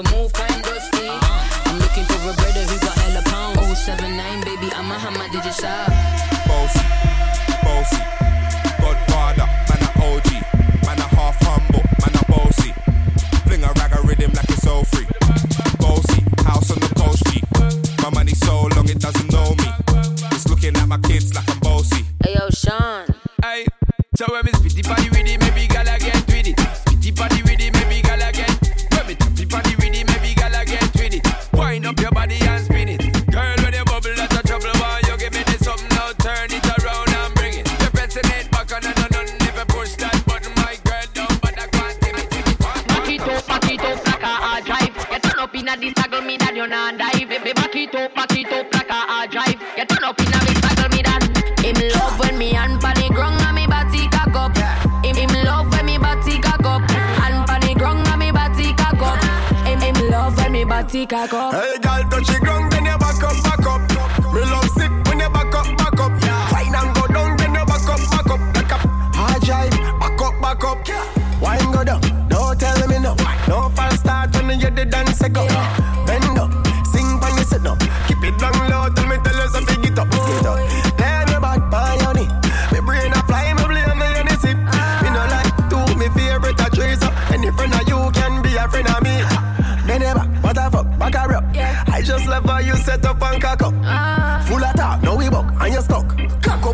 me, 0.03 0.09
me 0.09 0.17
have 0.17 0.31
to 0.31 0.33
move 0.33 0.33
kind 0.33 0.63
dusty. 0.63 1.09
I'm 1.09 1.79
looking 1.79 2.05
for 2.05 2.29
a 2.29 2.33
brother 2.33 2.63
who 2.65 2.79
got 2.79 2.97
hella 2.97 3.21
pound. 3.25 3.75
079, 3.75 4.43
baby, 4.43 4.71
I'm 4.73 4.91
a 4.91 4.99
hammer, 4.99 5.27
did 5.31 5.45
you 5.45 5.51
shop? 5.51 5.89
Bossy, 6.47 6.85
bossy, 7.63 8.01
Godfather, 8.81 9.47
man 9.69 9.81
a 9.81 9.89
OG, 10.05 10.29
man 10.85 10.99
a 10.99 11.07
half 11.15 11.37
humble, 11.41 11.83
man 12.01 12.15
a 12.15 12.23
bossy. 12.31 12.73
Fling 13.45 13.63
a 13.63 13.71
rag 13.73 13.91
a 13.93 14.01
rhythm 14.01 14.31
like 14.33 14.49
it's 14.49 14.67
all 14.67 14.83
free. 14.83 15.07
Bossy, 15.79 16.21
house 16.43 16.71
on 16.71 16.79
the 16.79 16.93
coast 16.95 17.23
G. 17.27 17.41
My 18.03 18.09
money 18.09 18.33
so 18.33 18.67
long 18.75 18.89
it 18.89 18.99
doesn't 18.99 19.31
know 19.31 19.55
me. 19.55 19.69
Just 20.29 20.49
looking 20.49 20.75
at 20.75 20.87
my 20.87 20.97
kids 20.99 21.33
like 21.33 21.49
I'm 21.49 21.59
bossy. 21.59 22.05
Hey 22.23 22.35
yo, 22.35 22.49
Sean. 22.49 23.07
Hey, 23.41 23.65
tell 24.15 24.29
props, 24.29 25.40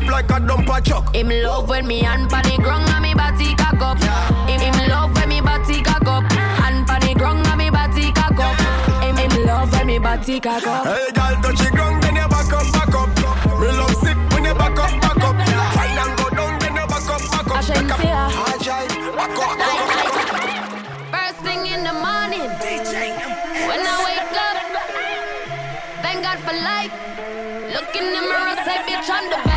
like 0.09 0.25
a 0.31 0.39
dump 0.39 0.67
dumper 0.67 0.83
chuck. 0.83 1.15
Him 1.15 1.29
love 1.29 1.69
when 1.69 1.87
me 1.87 1.99
hand 1.99 2.29
pan 2.29 2.43
the 2.43 2.57
ground 2.61 2.89
and 2.89 3.01
me 3.03 3.13
body 3.13 3.55
cock 3.55 3.81
up. 3.81 3.99
Yeah. 3.99 4.47
Him, 4.47 4.59
him 4.61 4.89
love 4.89 5.13
when 5.15 5.29
me 5.29 5.41
body 5.41 5.81
cock 5.81 6.07
up. 6.07 6.23
Hand 6.31 6.87
pan 6.87 7.01
the 7.01 7.13
ground 7.13 7.45
and 7.47 7.57
me 7.57 7.69
body 7.69 8.11
cock 8.11 8.39
up. 8.39 8.57
Him, 9.03 9.15
him 9.17 9.45
love 9.45 9.71
when 9.71 9.87
me 9.87 9.99
body 9.99 10.39
cock 10.39 10.65
up. 10.67 10.85
Hey 10.85 11.11
girl, 11.13 11.35
touch 11.41 11.59
the 11.59 11.71
ground 11.71 12.03
then 12.03 12.15
you 12.15 12.27
back 12.27 12.53
up, 12.53 12.67
back 12.73 12.95
up. 12.95 13.09
Me 13.59 13.67
love 13.67 13.95
sick 13.95 14.17
when 14.31 14.45
you 14.45 14.53
back 14.55 14.79
up, 14.79 14.93
back 15.01 15.23
up. 15.23 15.35
Fine 15.75 15.97
and 15.97 16.13
go 16.17 16.29
down 16.29 16.59
then 16.59 16.75
you 16.75 16.87
back 16.87 17.09
up, 17.09 17.21
back 17.31 17.47
up. 17.47 17.57
I 17.57 18.11
up. 18.11 18.31
Agile, 18.49 18.87
back 19.15 19.37
up, 19.37 19.53
back 19.57 19.79
up. 19.79 20.77
First 21.13 21.39
thing 21.45 21.65
in 21.67 21.83
the 21.83 21.93
morning, 21.93 22.47
DJ. 22.61 23.17
When 23.67 23.81
I 23.81 23.95
wake 24.05 24.37
up, 24.45 24.57
thank 26.01 26.23
God 26.23 26.39
for 26.45 26.53
life. 26.53 26.93
Look 27.73 27.95
in 27.95 28.05
the 28.13 28.21
mirror, 28.21 28.55
say 28.63 28.77
bitch, 28.87 29.09
I'm 29.09 29.29
the 29.29 29.37
best. 29.43 29.56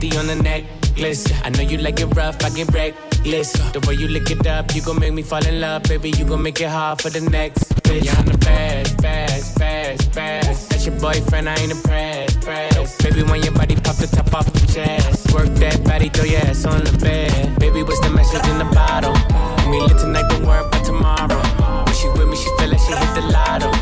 50 0.00 0.16
on 0.18 0.26
the 0.28 0.36
necklace. 0.36 1.30
I 1.44 1.50
know 1.50 1.60
you 1.62 1.76
like 1.76 2.00
it 2.00 2.06
rough, 2.16 2.42
I 2.42 2.48
get 2.50 2.72
reckless. 2.72 3.52
The 3.72 3.84
way 3.86 3.94
you 3.94 4.08
lick 4.08 4.30
it 4.30 4.46
up, 4.46 4.74
you 4.74 4.80
gon' 4.80 4.98
make 4.98 5.12
me 5.12 5.22
fall 5.22 5.44
in 5.46 5.60
love, 5.60 5.82
baby. 5.82 6.10
You 6.10 6.24
gon' 6.24 6.42
make 6.42 6.60
it 6.60 6.68
hard 6.68 7.02
for 7.02 7.10
the 7.10 7.20
next 7.20 7.74
bitch. 7.82 8.04
You're 8.04 8.16
on 8.16 8.24
the 8.24 8.38
best, 8.38 8.96
best, 9.02 9.58
best, 9.58 10.14
best. 10.14 10.70
That's 10.70 10.86
your 10.86 10.98
boyfriend, 10.98 11.48
I 11.50 11.56
ain't 11.56 11.72
impressed, 11.72 12.40
pressed. 12.40 13.02
Baby, 13.02 13.24
when 13.24 13.42
your 13.42 13.52
body 13.52 13.74
pop 13.76 13.96
the 13.96 14.06
top 14.06 14.32
off 14.32 14.50
the 14.50 14.72
chest. 14.72 15.34
Work 15.34 15.48
that 15.60 15.84
body, 15.84 16.08
throw 16.08 16.24
your 16.24 16.40
ass 16.40 16.64
on 16.64 16.82
the 16.82 16.96
bed. 16.96 17.58
Baby, 17.58 17.82
what's 17.82 18.00
the 18.00 18.10
message 18.10 18.46
in 18.48 18.56
the 18.56 18.70
bottle? 18.72 19.12
We 19.70 19.80
live 19.80 20.00
tonight, 20.00 20.28
don't 20.30 20.46
worry 20.46 20.64
about 20.64 20.84
tomorrow. 20.84 21.42
When 21.84 21.94
she 21.94 22.08
with 22.08 22.28
me, 22.28 22.36
she 22.36 22.48
feel 22.56 22.70
like 22.70 22.80
she 22.80 22.92
hit 22.96 23.14
the 23.14 23.24
lotto. 23.32 23.79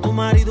do 0.00 0.12
marido 0.12 0.49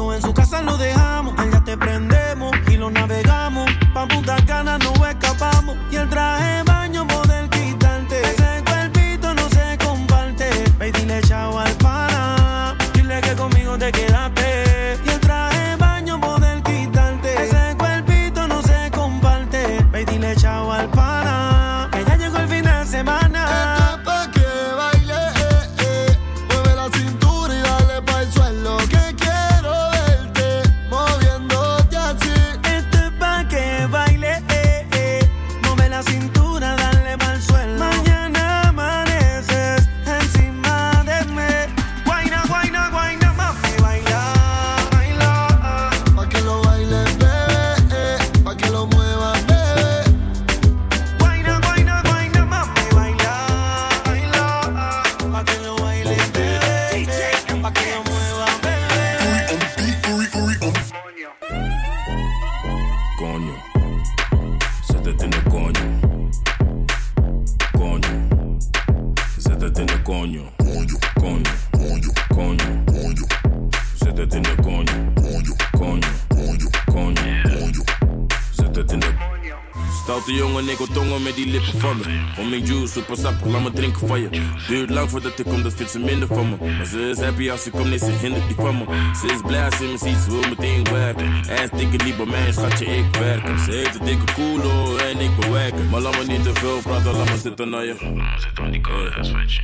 lippen 81.50 81.80
van 81.80 81.98
me. 81.98 82.04
Om 82.38 82.50
mijn 82.50 82.66
juice, 82.66 82.88
super 82.88 83.18
sap, 83.18 83.46
laat 83.46 83.64
me 83.64 83.72
drinken 83.72 84.08
van 84.08 84.22
je. 84.22 84.30
Duurt 84.68 84.90
lang 84.90 85.10
voordat 85.10 85.40
ik 85.40 85.46
kom, 85.46 85.64
dat 85.64 85.74
vindt 85.74 85.92
ze 85.92 86.00
minder 86.00 86.28
van 86.28 86.50
me. 86.50 86.56
Maar 86.78 86.86
ze 86.86 87.10
is 87.10 87.20
happy 87.20 87.50
als 87.50 87.64
ze 87.64 87.70
komt, 87.70 87.90
nee, 87.90 87.98
ze 87.98 88.12
hindert 88.22 88.48
die 88.48 88.56
van 88.56 88.78
me. 88.78 88.84
Ze 89.22 89.34
is 89.34 89.42
blij 89.46 89.66
als 89.66 89.78
ze 89.78 89.84
me 89.84 89.98
ziet, 89.98 90.18
ze 90.18 90.30
wil 90.30 90.50
meteen 90.50 90.84
werken. 90.84 91.26
En 91.48 91.70
dikke 91.78 92.04
liever 92.04 92.28
mijn 92.28 92.54
schatje, 92.54 92.86
ik 92.86 93.16
werk. 93.20 93.60
Ze 93.60 93.72
heeft 93.72 94.00
een 94.00 94.06
dikke 94.06 94.34
koelo 94.34 94.98
en 94.98 95.20
ik 95.20 95.36
bewerken. 95.40 95.90
Maar 95.90 96.02
laat 96.02 96.18
me 96.18 96.24
niet 96.26 96.44
te 96.44 96.54
veel 96.54 96.80
praten, 96.82 97.16
laat 97.16 97.30
me 97.30 97.38
zitten 97.38 97.70
naar 97.70 97.86
je. 97.86 97.96
Zit 98.38 98.60
aan 98.60 98.72
die 98.72 98.82
koude, 98.82 99.12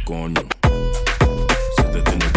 Kon 0.03 0.31
je. 0.33 0.45
Zit 1.75 1.93
het 1.93 2.11
in 2.11 2.19
de 2.19 2.34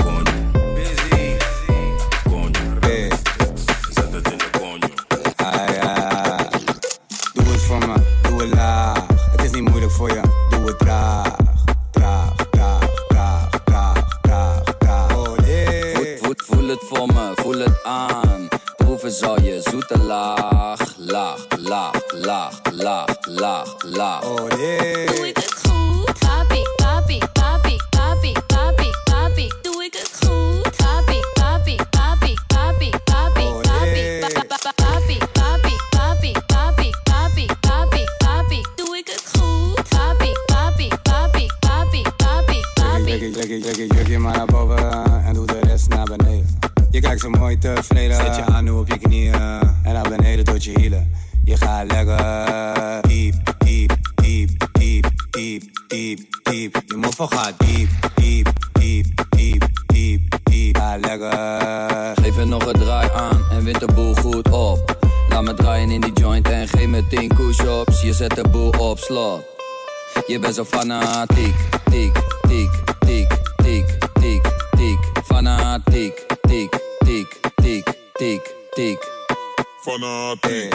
Fanatiek. 79.99 80.75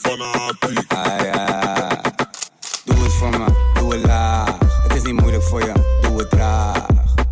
Fanatiek. 0.00 0.92
Ah, 0.92 1.24
ja. 1.24 1.88
Doe 2.84 3.02
het 3.02 3.12
voor 3.12 3.30
me, 3.30 3.44
doe 3.80 3.92
het 3.94 4.06
laag. 4.06 4.58
Het 4.82 4.94
is 4.94 5.02
niet 5.02 5.20
moeilijk 5.20 5.42
voor 5.42 5.60
je, 5.60 5.72
doe 6.00 6.18
het 6.18 6.30
traag. 6.30 6.86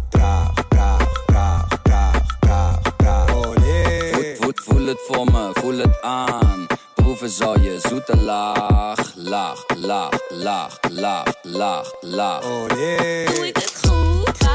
Traag, 0.08 0.52
traag, 0.68 1.22
traag, 1.26 1.68
traag, 1.82 2.26
traag, 2.40 2.80
traag. 2.96 3.34
Oh 3.34 3.56
nee. 3.56 4.12
Voel, 4.12 4.34
voel, 4.40 4.52
voel 4.54 4.86
het 4.86 5.00
voor 5.06 5.24
me, 5.24 5.50
voel 5.52 5.78
het 5.78 6.02
aan. 6.02 6.66
Proeven 6.94 7.30
zal 7.30 7.60
je 7.60 7.78
zoete 7.88 8.16
laag, 8.16 9.12
laag, 9.14 9.64
laag, 9.76 10.10
laag, 10.28 10.78
laag, 10.90 11.34
laag, 11.42 11.92
laag. 12.00 12.44
Oh 12.44 12.66
nee. 12.66 13.26
Doe 13.26 13.46
ik 13.46 13.56
het 13.56 13.80
goed? 13.86 14.45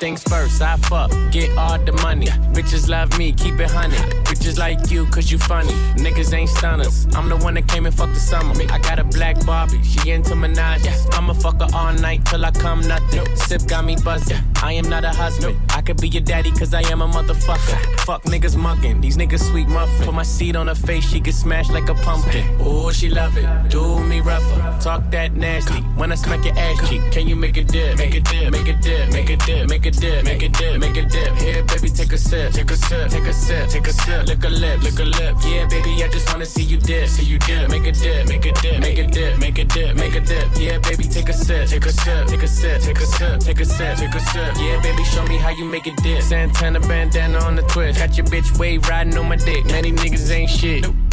Things 0.00 0.22
first, 0.22 0.62
I 0.62 0.78
fuck, 0.78 1.10
get 1.30 1.54
all 1.58 1.78
the 1.78 1.92
money. 1.92 2.24
Bitches 2.54 2.88
love 2.88 3.18
me, 3.18 3.32
keep 3.32 3.60
it 3.60 3.70
honey. 3.70 3.96
Bitches 4.24 4.58
like 4.58 4.90
you, 4.90 5.04
cause 5.04 5.30
you 5.30 5.36
funny. 5.36 5.74
Niggas 6.02 6.32
ain't 6.32 6.48
stunners. 6.48 7.06
I'm 7.14 7.28
the 7.28 7.36
one 7.36 7.52
that 7.52 7.68
came 7.68 7.84
and 7.84 7.94
fucked 7.94 8.14
the 8.14 8.20
summer. 8.20 8.54
I 8.72 8.78
got 8.78 8.98
a 8.98 9.04
black 9.04 9.44
Barbie, 9.44 9.82
she 9.82 10.10
into 10.10 10.30
Minaj. 10.30 10.88
I'ma 11.14 11.34
fuck 11.34 11.60
her 11.60 11.68
all 11.74 11.92
night 11.92 12.24
till 12.24 12.42
I 12.46 12.50
come 12.50 12.80
nothing. 12.88 13.26
Sip 13.36 13.66
got 13.66 13.84
me 13.84 13.96
buzzing. 14.02 14.38
I 14.62 14.72
am 14.72 14.88
not 14.88 15.04
a 15.04 15.10
husband. 15.10 15.58
Could 15.90 16.00
be 16.00 16.08
your 16.08 16.22
daddy, 16.22 16.52
cause 16.52 16.72
I 16.72 16.82
am 16.92 17.02
a 17.02 17.08
motherfucker. 17.08 18.00
Fuck 18.06 18.22
niggas 18.22 18.56
mugging, 18.56 19.00
these 19.00 19.16
niggas 19.16 19.42
sweet 19.50 19.66
muffin. 19.66 20.06
Put 20.06 20.14
my 20.14 20.22
seed 20.22 20.54
on 20.54 20.68
her 20.68 20.74
face, 20.76 21.10
she 21.10 21.18
get 21.18 21.34
smashed 21.34 21.72
like 21.72 21.88
a 21.88 21.94
pumpkin. 21.94 22.46
Ooh, 22.60 22.92
she 22.92 23.08
love 23.10 23.36
it. 23.36 23.70
Do 23.70 23.98
me 24.04 24.20
rougher. 24.20 24.78
Talk 24.80 25.10
that 25.10 25.32
nasty. 25.32 25.80
When 25.98 26.12
I 26.12 26.14
smack 26.14 26.44
your 26.44 26.56
ass 26.56 26.88
cheek, 26.88 27.02
can 27.10 27.26
you 27.26 27.34
make 27.34 27.56
a 27.56 27.64
dip? 27.64 27.98
Make 27.98 28.14
a 28.14 28.20
dip, 28.20 28.52
make 28.52 28.68
a 28.68 28.74
dip, 28.74 29.10
make 29.10 29.30
a 29.30 29.36
dip, 29.36 29.68
make 29.68 29.84
a 29.84 29.90
dip, 29.90 30.24
make 30.24 30.42
a 30.44 30.48
dip, 30.48 30.78
make 30.78 30.96
a 30.96 31.02
dip. 31.02 31.34
Here, 31.38 31.64
baby, 31.64 31.88
take 31.90 32.12
a 32.12 32.18
sip, 32.18 32.52
take 32.52 32.70
a 32.70 32.76
sip, 32.76 33.10
take 33.10 33.26
a 33.26 33.32
sip, 33.32 33.68
take 33.68 33.88
a 33.88 33.92
sip. 33.92 34.26
Lick 34.28 34.44
a 34.44 34.48
lip, 34.48 34.82
lick 34.84 34.98
a 35.00 35.02
lip. 35.02 35.34
Yeah, 35.44 35.66
baby, 35.66 36.04
I 36.04 36.08
just 36.08 36.30
wanna 36.30 36.46
see 36.46 36.62
you 36.62 36.78
dip, 36.78 37.08
see 37.08 37.24
you 37.24 37.40
dip. 37.40 37.68
Make 37.68 37.88
a 37.88 37.90
dip, 37.90 38.28
make 38.28 38.46
a 38.46 38.52
dip, 38.52 38.80
make 38.80 38.98
a 38.98 39.06
dip, 39.08 39.38
make 39.40 39.58
a 39.58 39.64
dip, 39.64 39.96
make 39.96 40.14
a 40.14 40.20
dip. 40.20 40.46
Yeah, 40.56 40.78
baby, 40.78 41.02
take 41.02 41.28
a 41.28 41.32
sip, 41.32 41.68
take 41.68 41.84
a 41.84 41.90
sip, 41.90 42.28
take 42.28 42.44
a 42.44 42.46
sip, 42.46 42.80
take 42.80 43.00
a 43.00 43.06
sip, 43.06 43.40
take 43.40 43.58
a 43.58 43.64
sip, 43.64 43.98
take 43.98 44.14
a 44.14 44.20
sip. 44.20 44.54
Yeah, 44.56 44.80
baby, 44.82 45.02
show 45.02 45.26
me 45.26 45.36
how 45.36 45.50
you 45.50 45.64
make 45.64 45.79
it 45.86 45.96
dip. 46.02 46.22
Santana 46.22 46.80
bandana 46.80 47.38
on 47.38 47.56
the 47.56 47.62
twist. 47.62 47.98
Got 47.98 48.16
your 48.16 48.26
bitch 48.26 48.58
wave 48.58 48.88
riding 48.88 49.16
on 49.16 49.28
my 49.28 49.36
dick. 49.36 49.64
Many 49.66 49.92
niggas 49.92 50.30
ain't 50.30 50.50
shit. 50.50 50.86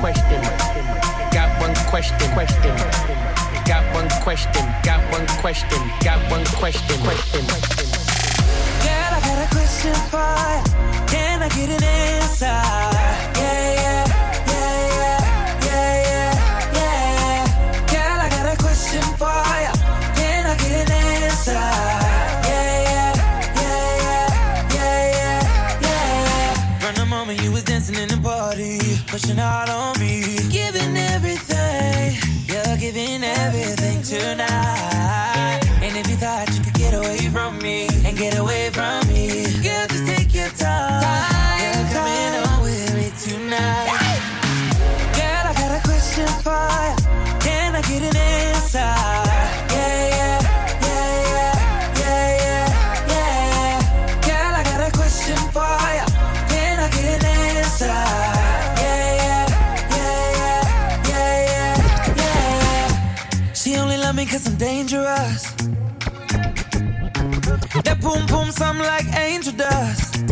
question. 0.00 0.42
Got 1.32 1.60
one 1.60 1.74
question, 1.88 2.30
question. 2.32 2.76
Got 3.64 3.84
one 3.94 4.08
question, 4.22 4.64
got 4.82 5.00
one 5.12 5.26
question, 5.40 5.80
got 6.00 6.20
one 6.30 6.44
question, 6.56 6.98
question. 7.00 7.44
Girl, 8.84 9.10
I 9.10 9.20
got 9.20 9.38
a 9.44 9.48
question 9.54 9.94
for 10.10 10.18
ya. 10.18 10.62
Can 11.06 11.42
I 11.42 11.48
get 11.48 11.70
an 11.70 11.82
answer? 11.82 12.63
Pushing 29.14 29.38
out 29.38 29.68
on 29.70 30.00
me, 30.00 30.43
boom 68.14 68.26
boom 68.26 68.50
sound 68.50 68.78
like 68.78 69.06
angel 69.16 69.52
dust. 69.52 70.26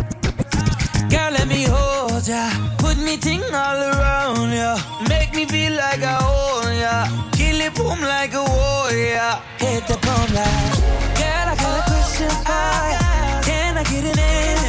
Girl, 1.11 1.31
let 1.33 1.49
me 1.49 1.65
hold 1.65 2.27
ya. 2.27 2.51
Put 2.79 2.97
me 2.99 3.17
ting 3.17 3.43
all 3.53 3.81
around 3.93 4.53
ya. 4.53 4.79
Make 5.09 5.35
me 5.35 5.45
feel 5.47 5.73
like 5.73 6.03
I 6.03 6.17
own 6.23 6.77
ya. 6.85 7.07
Kill 7.33 7.61
it 7.61 7.75
boom 7.75 8.01
like 8.01 8.35
a 8.35 8.45
warrior. 8.45 9.33
Hit 9.59 9.87
the 9.87 9.97
boom 10.05 10.29
like. 10.39 10.75
Girl, 11.19 11.47
I 11.53 11.57
got 11.63 11.81
a 11.81 11.85
question 11.91 12.31
for 12.47 12.79
ya. 12.95 13.41
Can 13.47 13.79
I 13.79 13.85
get 13.85 14.05
an 14.05 14.19
answer? 14.19 14.62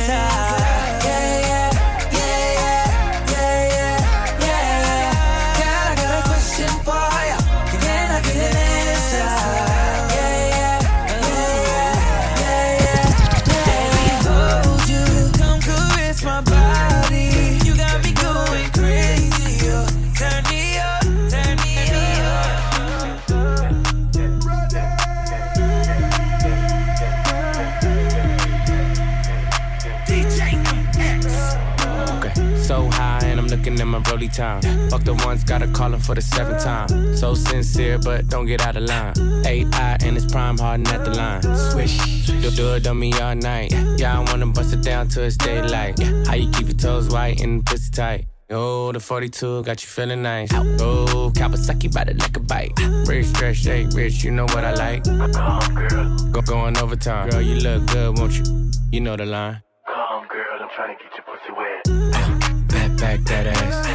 Rolly 34.10 34.28
time. 34.28 34.62
Fuck 34.90 35.04
the 35.04 35.14
ones, 35.26 35.44
gotta 35.44 35.68
call 35.68 35.94
him 35.94 36.00
for 36.00 36.16
the 36.16 36.22
seventh 36.22 36.64
time. 36.64 37.16
So 37.16 37.36
sincere, 37.36 38.00
but 38.00 38.28
don't 38.28 38.46
get 38.46 38.62
out 38.62 38.76
of 38.76 38.84
line. 38.84 39.14
AI 39.46 39.98
and 40.04 40.18
it's 40.18 40.26
prime 40.32 40.58
harden 40.58 40.88
at 40.88 41.04
the 41.06 41.12
line. 41.12 41.42
Swish, 41.72 42.30
you'll 42.30 42.52
do 42.52 42.74
it 42.76 42.88
on 42.88 43.00
me 43.00 43.14
all 43.20 43.36
night. 43.36 43.72
Yeah, 43.98 44.20
I 44.20 44.32
wanna 44.32 44.48
bust 44.48 44.74
it 44.74 44.82
down 44.82 45.08
till 45.08 45.24
it's 45.24 45.38
daylight. 45.38 46.00
How 46.28 46.36
you 46.36 46.50
keep 46.52 46.68
your 46.68 46.78
toes 46.78 47.10
white 47.10 47.42
and 47.42 47.62
the 47.62 47.64
pussy 47.64 47.92
tight? 47.92 48.26
Oh, 48.50 48.92
the 48.92 49.00
42 49.00 49.64
got 49.64 49.82
you 49.82 49.88
feeling 49.88 50.22
nice. 50.22 50.54
Oh, 50.54 51.32
Kawasaki 51.34 51.92
bite 51.92 52.10
it 52.10 52.20
like 52.20 52.38
a 52.38 52.40
bite. 52.40 52.72
Rich, 53.08 53.28
stretch, 53.28 53.58
shake, 53.58 53.88
rich, 53.94 54.24
you 54.24 54.32
know 54.32 54.44
what 54.44 54.64
I 54.64 54.74
like. 54.74 55.04
Come, 55.06 55.74
girl. 55.74 56.18
Go 56.32 56.42
going 56.42 56.78
overtime. 56.78 57.30
Girl, 57.30 57.42
you 57.42 57.56
look 57.56 57.88
good, 57.88 58.20
won't 58.20 58.38
you? 58.38 58.72
You 58.92 59.02
know 59.02 59.16
the 59.16 59.26
line. 59.26 59.64
Come, 59.88 60.28
girl, 60.28 60.60
I'm 60.62 60.70
trying 60.76 60.96
to 60.96 61.04
get 61.04 61.14
your 61.16 61.26
pussy 61.26 61.52
wet. 61.58 62.70
Back, 62.70 62.98
back 63.00 63.20
that 63.22 63.48
ass. 63.48 63.93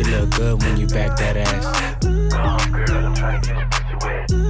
You 0.00 0.16
look 0.16 0.30
good 0.30 0.62
when 0.62 0.76
you 0.76 0.86
back 0.86 1.16
that 1.18 1.36
ass. 1.36 1.96
Come, 2.32 2.72
girl, 2.72 3.06
I'm 3.06 3.14
trying 3.14 3.42
to 3.42 3.48
get 3.48 3.58
your 3.58 3.68
pussy 3.68 4.34
wet. 4.34 4.49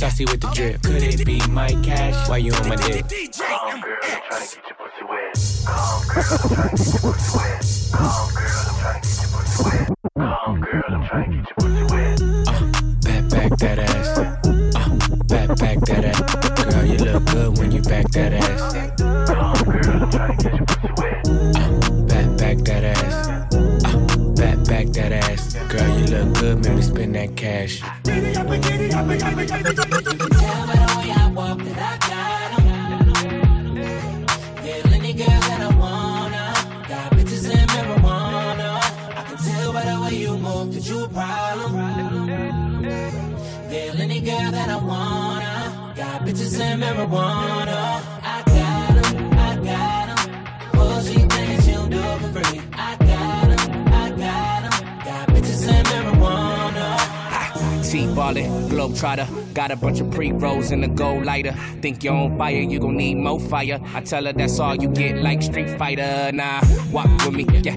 saucy 0.00 0.24
with 0.24 0.40
the 0.40 0.48
drip. 0.54 0.82
Could 0.82 1.02
it 1.02 1.26
be 1.26 1.38
my 1.50 1.68
cash? 1.82 2.26
Why 2.26 2.38
you 2.38 2.54
on 2.54 2.68
my 2.70 2.76
dick? 2.76 3.06
Girl, 3.06 3.20
I'm 3.52 3.82
trying 3.82 4.00
to 4.00 4.56
get 4.56 4.64
your 4.64 4.76
pussy 4.80 5.04
wet. 5.04 5.36
Girl, 5.66 5.84
I'm 5.84 6.08
trying 8.80 9.00
to 9.00 9.06
get 9.06 9.20
your 9.20 9.28
pussy 9.28 9.62
wet. 9.62 9.88
Girl, 10.16 10.94
I'm 10.96 11.04
trying 11.04 11.30
to 11.30 11.36
get 11.36 11.44
your 11.44 11.56
pussy 11.58 11.84
wet. 11.92 12.16
Wet. 12.16 12.48
Back, 13.02 13.24
back 13.28 13.52
that 13.58 13.78
ass. 13.78 14.08
Uh, 14.18 14.26
back, 15.28 15.48
back 15.58 15.78
that 15.80 16.04
ass. 16.06 16.20
Girl, 16.64 16.84
you 16.86 16.96
look 16.96 17.24
good 17.26 17.58
when 17.58 17.70
you 17.70 17.82
back 17.82 18.06
that 18.12 18.32
ass. 18.32 18.72
Girl, 18.96 19.38
I'm 19.38 20.10
trying 20.10 20.38
to 20.38 20.42
get 20.42 20.54
your 20.54 20.64
pussy 20.64 20.88
wet. 20.96 21.24
Back, 22.08 22.38
back 22.38 22.56
that 22.64 22.84
ass. 22.84 23.49
Look 26.10 26.34
good, 26.34 26.64
make 26.64 26.74
me 26.74 26.82
spend 26.82 27.14
that 27.14 27.36
cash. 27.36 27.80
Yeah, 27.80 28.08
any 34.92 35.12
girl 35.12 35.40
that 35.48 35.60
I 35.60 35.70
wanna. 35.78 36.54
Got 36.88 37.12
bitches 37.12 37.50
in 37.50 37.66
marijuana. 37.68 38.70
I 39.18 39.22
can 39.26 39.36
tell 39.38 39.72
by 39.72 39.84
the 39.84 40.00
way 40.02 40.14
you 40.16 40.36
move 40.36 40.74
that 40.74 40.88
you 40.88 41.04
a 41.04 41.08
problem. 41.08 41.74
Yeah, 43.70 44.02
any 44.04 44.20
girl 44.20 44.50
that 44.50 44.68
I 44.68 44.76
wanna. 44.76 45.94
Got 45.96 46.22
bitches 46.22 46.60
in 46.60 46.80
marijuana. 46.80 47.89
Globe 58.34 58.96
trotter. 58.96 59.26
Got 59.54 59.72
a 59.72 59.76
bunch 59.76 60.00
of 60.00 60.10
pre 60.10 60.30
rolls 60.30 60.70
in 60.70 60.80
the 60.82 60.88
gold 60.88 61.24
lighter. 61.24 61.52
Think 61.80 62.04
you're 62.04 62.14
on 62.14 62.38
fire, 62.38 62.60
you 62.60 62.78
gon' 62.78 62.96
need 62.96 63.16
more 63.16 63.40
fire. 63.40 63.80
I 63.94 64.00
tell 64.02 64.24
her 64.24 64.32
that's 64.32 64.60
all 64.60 64.76
you 64.76 64.88
get, 64.88 65.16
like 65.16 65.42
Street 65.42 65.70
Fighter. 65.78 66.30
Nah, 66.32 66.60
walk 66.92 67.08
with 67.24 67.34
me, 67.34 67.46
yeah, 67.60 67.76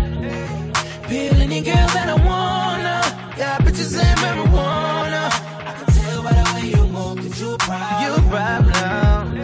Peel 1.11 1.41
any 1.41 1.59
girl 1.59 1.87
that 1.95 2.07
I 2.07 2.17
wanna. 2.29 2.95
Got 3.37 3.61
bitches 3.63 3.93
in 3.99 4.15
marijuana. 4.23 5.23
I 5.69 5.71
can 5.77 5.87
tell 5.95 6.23
by 6.23 6.31
the 6.39 6.45
way 6.53 6.63
you 6.73 6.83
move 6.87 7.17
that 7.23 7.37
you 7.41 7.49
a 7.53 7.57
problem. 7.57 8.01
You 8.03 8.11
a 8.15 8.21
problem. 8.31 9.35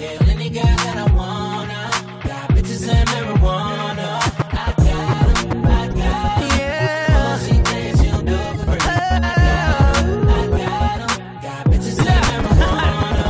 Yeah, 0.00 0.30
any 0.32 0.48
girl 0.48 0.76
that 0.86 0.96
I 1.04 1.06
wanna. 1.18 1.82
Got 2.28 2.46
bitches 2.54 2.84
in 2.88 3.04
marijuana. 3.12 4.08
I 4.52 4.66
got 4.86 5.26
'em, 5.26 5.66
I 5.66 5.88
got 5.88 6.42
'em. 6.42 6.58
Yeah. 6.60 7.18
Oh, 7.18 7.34
she 7.44 7.54
thinks 7.68 8.00
she'll 8.00 8.22
do 8.22 8.38
for 8.58 8.66
free. 8.70 8.84
I 8.86 8.88
got 9.18 9.96
'em, 9.98 10.28
I 10.28 10.46
got 10.56 10.98
'em. 11.02 11.12
Got 11.46 11.62
bitches 11.70 11.98
in 11.98 12.22
marijuana. 12.30 13.26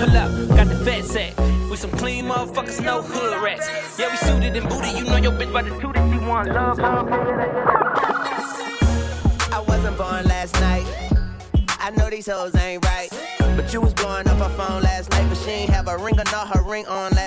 Pull 0.00 0.16
up, 0.22 0.30
got 0.56 0.66
the 0.72 0.78
vet 0.86 1.04
set. 1.04 1.32
We 1.70 1.76
some 1.76 1.90
clean 1.90 2.24
motherfuckers, 2.24 2.80
no 2.82 3.02
hood 3.02 3.42
rats. 3.44 3.68
Yeah, 3.98 4.08
we 4.10 4.16
suited 4.16 4.56
and 4.56 4.66
booted. 4.70 4.92
You 4.98 5.04
know 5.04 5.16
your 5.16 5.32
bitch 5.32 5.52
by 5.52 5.62
the 5.62 5.70
two 5.70 5.74
that 5.80 5.84
she 5.84 5.85
want 6.36 6.48
love. 6.52 6.78
I 9.52 9.64
wasn't 9.66 9.96
born 9.96 10.24
last 10.26 10.52
night. 10.60 10.84
I 11.80 11.90
know 11.96 12.10
these 12.10 12.26
hoes 12.26 12.54
ain't 12.56 12.84
right. 12.84 13.08
But 13.38 13.72
you 13.72 13.80
was 13.80 13.94
blowing 13.94 14.28
up 14.28 14.36
her 14.36 14.50
phone 14.50 14.82
last 14.82 15.10
night, 15.12 15.26
but 15.30 15.38
she 15.38 15.50
ain't 15.50 15.70
have 15.70 15.88
a 15.88 15.96
ring 15.96 16.20
or 16.20 16.24
not 16.24 16.54
her 16.54 16.62
ring 16.62 16.86
on 16.88 17.12
last 17.12 17.25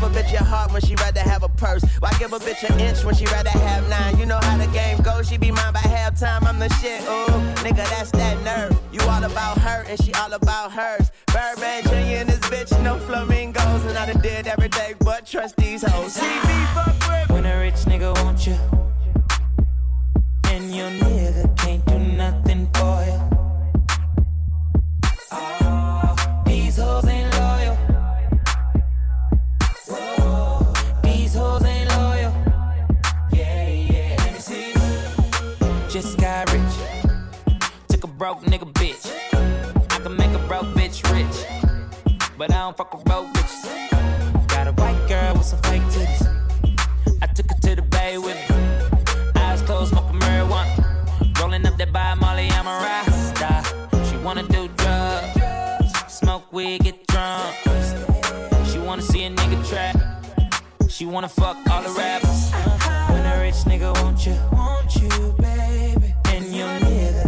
give 0.00 0.16
a 0.16 0.20
bitch 0.20 0.32
your 0.32 0.44
heart 0.44 0.72
when 0.72 0.80
she 0.82 0.94
rather 0.96 1.20
have 1.20 1.42
a 1.42 1.48
purse? 1.48 1.82
Why 1.98 2.10
give 2.18 2.32
a 2.32 2.38
bitch 2.38 2.68
an 2.68 2.80
inch 2.80 3.04
when 3.04 3.14
she 3.14 3.26
rather 3.26 3.50
have 3.50 3.88
nine? 3.88 4.18
You 4.18 4.26
know 4.26 4.38
how 4.42 4.56
the 4.56 4.66
game 4.68 4.98
goes, 5.02 5.28
she 5.28 5.36
be 5.36 5.50
mine 5.50 5.72
by 5.72 5.80
halftime. 5.80 6.44
I'm 6.46 6.58
the 6.58 6.68
shit, 6.74 7.02
ooh, 7.02 7.26
nigga, 7.62 7.88
that's 7.90 8.10
that 8.12 8.42
nerve. 8.42 8.78
You 8.92 9.00
all 9.08 9.22
about 9.24 9.58
her 9.58 9.84
and 9.86 10.02
she 10.02 10.12
all 10.14 10.32
about 10.32 10.72
hers. 10.72 11.10
Birdman 11.26 11.82
Jr. 11.84 12.20
and 12.20 12.28
this 12.28 12.40
bitch, 12.50 12.82
no 12.82 12.98
flamingos. 12.98 13.84
And 13.84 13.98
I 13.98 14.06
done 14.12 14.22
did 14.22 14.46
everything 14.46 14.94
but 15.00 15.26
trust 15.26 15.56
these 15.56 15.82
hoes. 15.82 16.14
See 16.14 16.26
me 16.26 16.64
fuck 16.74 16.96
with 17.08 17.30
When 17.30 17.46
a 17.46 17.58
rich 17.58 17.84
nigga 17.86 18.14
want 18.24 18.46
you, 18.46 18.56
and 20.50 20.74
your 20.74 20.90
nigga 20.90 21.56
can't 21.58 21.84
do 21.86 21.98
nothing 21.98 22.68
for 22.74 23.04
you. 23.04 23.20
Oh, 25.32 25.59
broke 38.30 38.44
nigga 38.44 38.72
bitch. 38.74 39.04
I 39.90 39.98
can 39.98 40.16
make 40.16 40.30
a 40.30 40.38
broke 40.46 40.66
bitch 40.76 41.02
rich, 41.12 41.36
but 42.38 42.52
I 42.52 42.60
don't 42.60 42.76
fuck 42.76 42.94
with 42.94 43.04
broke 43.04 43.26
bitches. 43.32 44.46
Got 44.46 44.68
a 44.68 44.72
white 44.72 45.08
girl 45.08 45.34
with 45.34 45.46
some 45.46 45.58
fake 45.62 45.82
titties. 45.94 46.22
I 47.22 47.26
took 47.26 47.50
her 47.50 47.56
to 47.62 47.74
the 47.74 47.82
bay 47.82 48.18
with 48.18 48.36
me. 48.48 48.56
Eyes 49.34 49.62
closed, 49.62 49.90
smoking 49.90 50.20
marijuana. 50.20 51.40
Rolling 51.40 51.66
up 51.66 51.76
that 51.78 51.92
by 51.92 52.14
Molly, 52.14 52.48
I'm 52.50 52.68
a 52.68 52.76
rasta. 52.86 53.64
She 54.08 54.16
wanna 54.18 54.44
do 54.44 54.68
drugs, 54.76 55.92
smoke 56.06 56.52
weed, 56.52 56.84
get 56.84 57.04
drunk. 57.08 57.56
She 58.70 58.78
wanna 58.78 59.02
see 59.02 59.24
a 59.24 59.30
nigga 59.30 59.58
trap. 59.68 59.96
She 60.88 61.04
wanna 61.04 61.28
fuck 61.28 61.56
all 61.68 61.82
the 61.82 61.90
rappers. 61.98 62.52
When 63.10 63.26
a 63.26 63.40
rich 63.40 63.60
nigga 63.70 63.92
want 64.02 64.24
you, 64.24 64.36
want 64.52 64.94
you, 64.94 65.34
baby. 65.38 66.14
And 66.26 66.44
your 66.54 66.68
nigga 66.78 67.19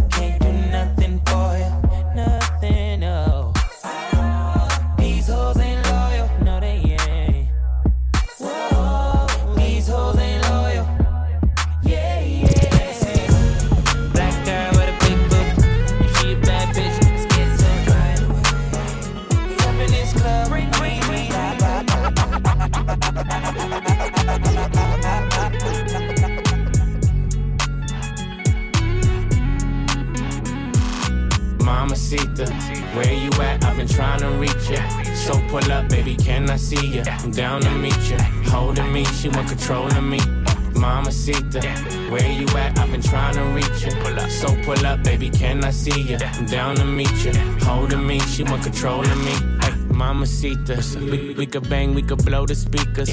controlling 48.83 49.23
me. 49.23 49.31
Hey, 49.61 49.71
Mamacita, 49.95 50.75
we, 51.09 51.33
we 51.35 51.45
could 51.45 51.69
bang, 51.69 51.93
we 51.93 52.01
could 52.01 52.25
blow 52.25 52.45
the 52.45 52.55
speakers. 52.55 53.09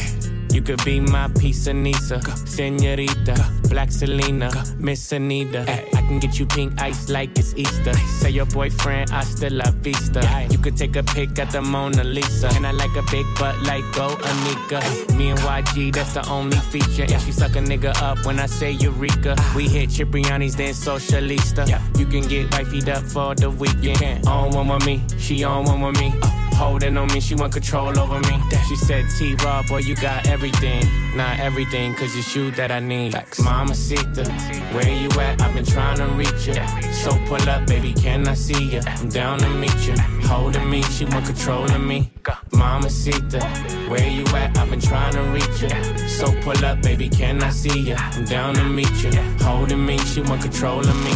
You 0.52 0.62
could 0.62 0.84
be 0.84 0.98
my 0.98 1.26
of 1.26 1.76
Nisa, 1.76 2.20
Senorita, 2.44 3.36
Black 3.68 3.92
Selena, 3.92 4.50
Miss 4.78 5.12
Anita. 5.12 5.64
Ay, 5.68 5.88
I 5.94 6.00
can 6.08 6.18
get 6.18 6.40
you 6.40 6.46
pink 6.46 6.80
ice 6.82 7.08
like 7.08 7.29
Easter. 7.60 7.94
Say 8.20 8.30
your 8.30 8.46
boyfriend, 8.46 9.10
I 9.10 9.22
still 9.24 9.52
la 9.52 9.70
vista. 9.82 10.20
You 10.50 10.58
could 10.58 10.76
take 10.76 10.96
a 10.96 11.02
pic 11.02 11.38
at 11.38 11.50
the 11.50 11.60
Mona 11.60 12.04
Lisa. 12.04 12.48
And 12.54 12.66
I 12.66 12.72
like 12.72 12.94
a 12.96 13.02
big 13.10 13.26
butt 13.38 13.56
like 13.62 13.84
Go 13.92 14.08
Anika. 14.30 14.80
Me 15.16 15.30
and 15.30 15.38
YG, 15.40 15.92
that's 15.94 16.14
the 16.14 16.28
only 16.28 16.56
feature. 16.72 17.06
And 17.12 17.20
she 17.22 17.32
suck 17.32 17.56
a 17.56 17.60
nigga 17.60 17.92
up 18.02 18.24
when 18.24 18.38
I 18.38 18.46
say 18.46 18.72
Eureka. 18.72 19.34
Ah. 19.38 19.52
We 19.56 19.68
hit 19.68 19.90
Cipriani's, 19.90 20.56
then 20.56 20.74
Socialista. 20.74 21.64
You 21.98 22.06
can 22.06 22.22
get 22.22 22.50
wifeyed 22.50 22.88
up 22.88 23.02
for 23.04 23.34
the 23.34 23.50
weekend. 23.50 24.26
On 24.26 24.50
one 24.50 24.68
with 24.68 24.86
me, 24.86 25.02
she 25.18 25.44
on 25.44 25.64
one 25.64 25.80
with 25.80 26.00
me. 26.00 26.12
Uh. 26.22 26.29
Holding 26.60 26.98
on 26.98 27.08
me, 27.08 27.20
she 27.20 27.34
want 27.34 27.54
control 27.54 27.98
over 27.98 28.20
me. 28.20 28.38
She 28.68 28.76
said, 28.76 29.06
T 29.16 29.34
Raw, 29.36 29.62
boy, 29.62 29.78
you 29.78 29.96
got 29.96 30.28
everything. 30.28 30.84
Not 31.16 31.40
everything, 31.40 31.94
cause 31.94 32.14
it's 32.14 32.36
you 32.36 32.50
that 32.50 32.70
I 32.70 32.80
need. 32.80 33.14
Mamacita, 33.14 34.30
where 34.74 34.92
you 34.92 35.08
at? 35.18 35.40
I've 35.40 35.54
been 35.54 35.64
trying 35.64 35.96
to 35.96 36.06
reach 36.08 36.46
you. 36.46 36.92
So 36.92 37.10
pull 37.24 37.48
up, 37.48 37.66
baby, 37.66 37.94
can 37.94 38.28
I 38.28 38.34
see 38.34 38.62
you? 38.72 38.82
I'm 38.84 39.08
down 39.08 39.38
to 39.38 39.48
meet 39.48 39.74
you. 39.86 39.96
Holding 40.28 40.68
me, 40.68 40.82
she 40.82 41.06
want 41.06 41.24
controlling 41.24 41.86
me. 41.86 42.12
Mamacita, 42.52 43.40
where 43.88 44.06
you 44.06 44.24
at? 44.36 44.58
I've 44.58 44.68
been 44.68 44.80
trying 44.80 45.14
to 45.14 45.22
reach 45.32 45.62
you. 45.62 46.08
So 46.08 46.26
pull 46.42 46.62
up, 46.62 46.82
baby, 46.82 47.08
can 47.08 47.42
I 47.42 47.48
see 47.48 47.80
you? 47.80 47.94
I'm 47.96 48.26
down 48.26 48.54
to 48.56 48.64
meet 48.64 49.02
you. 49.02 49.12
Holding 49.40 49.86
me, 49.86 49.96
she 49.96 50.20
want 50.20 50.42
controlling 50.42 51.02
me. 51.04 51.12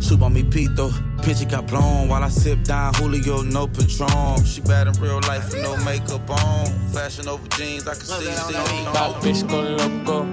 Soup 0.00 0.20
on 0.22 0.32
me 0.32 0.42
pito, 0.42 0.90
picture 1.28 1.44
got 1.44 1.66
blown 1.66 2.08
while 2.08 2.24
I 2.24 2.30
sip 2.30 2.64
down 2.64 2.94
Julio, 2.94 3.42
no 3.42 3.66
Patron. 3.66 4.42
She 4.46 4.62
bad 4.62 4.86
in 4.86 4.94
real 4.94 5.20
life 5.28 5.52
with 5.52 5.62
no 5.62 5.76
makeup 5.84 6.30
on. 6.30 6.66
Fashion 6.90 7.28
over 7.28 7.46
jeans, 7.48 7.86
I 7.86 7.92
can 7.92 8.00
see 8.00 8.32
see 8.32 8.54
Bad 8.94 9.14
bitch 9.20 9.46
go 9.46 9.60
loco. 9.60 10.24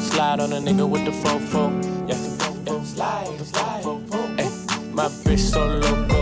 Slide 0.00 0.40
on 0.40 0.52
a 0.52 0.56
nigga 0.56 0.88
with 0.88 1.04
the 1.04 1.10
fofo. 1.10 1.70
Yeah, 2.08 2.16
yeah. 2.66 2.82
slide, 2.84 3.38
slide. 3.44 3.84
Ay, 4.40 4.48
my 4.92 5.08
bitch 5.24 5.40
so 5.40 5.66
loco. 5.66 6.20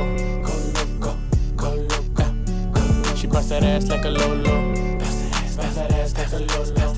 Yeah. 3.07 3.15
She 3.15 3.29
bust 3.29 3.51
that 3.51 3.63
ass 3.63 3.87
like 3.89 4.05
a 4.05 4.11
lolo. 4.11 4.99
Bust 4.99 5.77
that 5.77 5.93
ass 5.93 6.17
like 6.19 6.33
a 6.33 6.39
lolo. 6.39 6.95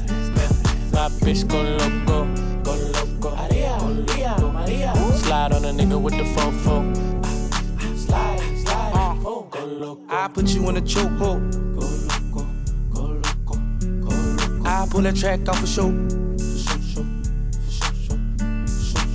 My 0.92 1.08
bitch 1.20 1.46
go 1.46 1.60
loco. 1.60 2.06
Go 2.06 2.22
loco. 2.22 2.45
Slide 3.96 5.52
on 5.52 5.64
a 5.64 5.72
nigga 5.72 5.98
with 6.00 6.14
the 6.14 6.24
fofo. 6.34 6.94
Slide, 7.96 8.40
slide. 8.58 8.92
Uh. 8.94 9.14
Go 9.24 9.64
loco. 9.64 10.02
I 10.10 10.28
put 10.28 10.54
you 10.54 10.68
in 10.68 10.76
a 10.76 10.82
chokehold. 10.82 11.66
I 14.66 14.86
pull 14.90 15.00
that 15.02 15.16
track 15.16 15.48
off 15.48 15.62
a 15.62 15.66
show. 15.66 15.88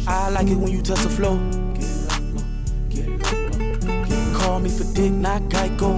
I 0.08 0.30
like 0.30 0.48
it 0.48 0.56
when 0.56 0.72
you 0.72 0.82
touch 0.82 1.02
the 1.02 1.10
floor. 1.10 1.38
Call 4.34 4.60
me 4.62 4.70
for 4.70 4.84
dick, 4.96 5.12
not 5.12 5.44
Geico. 5.44 5.92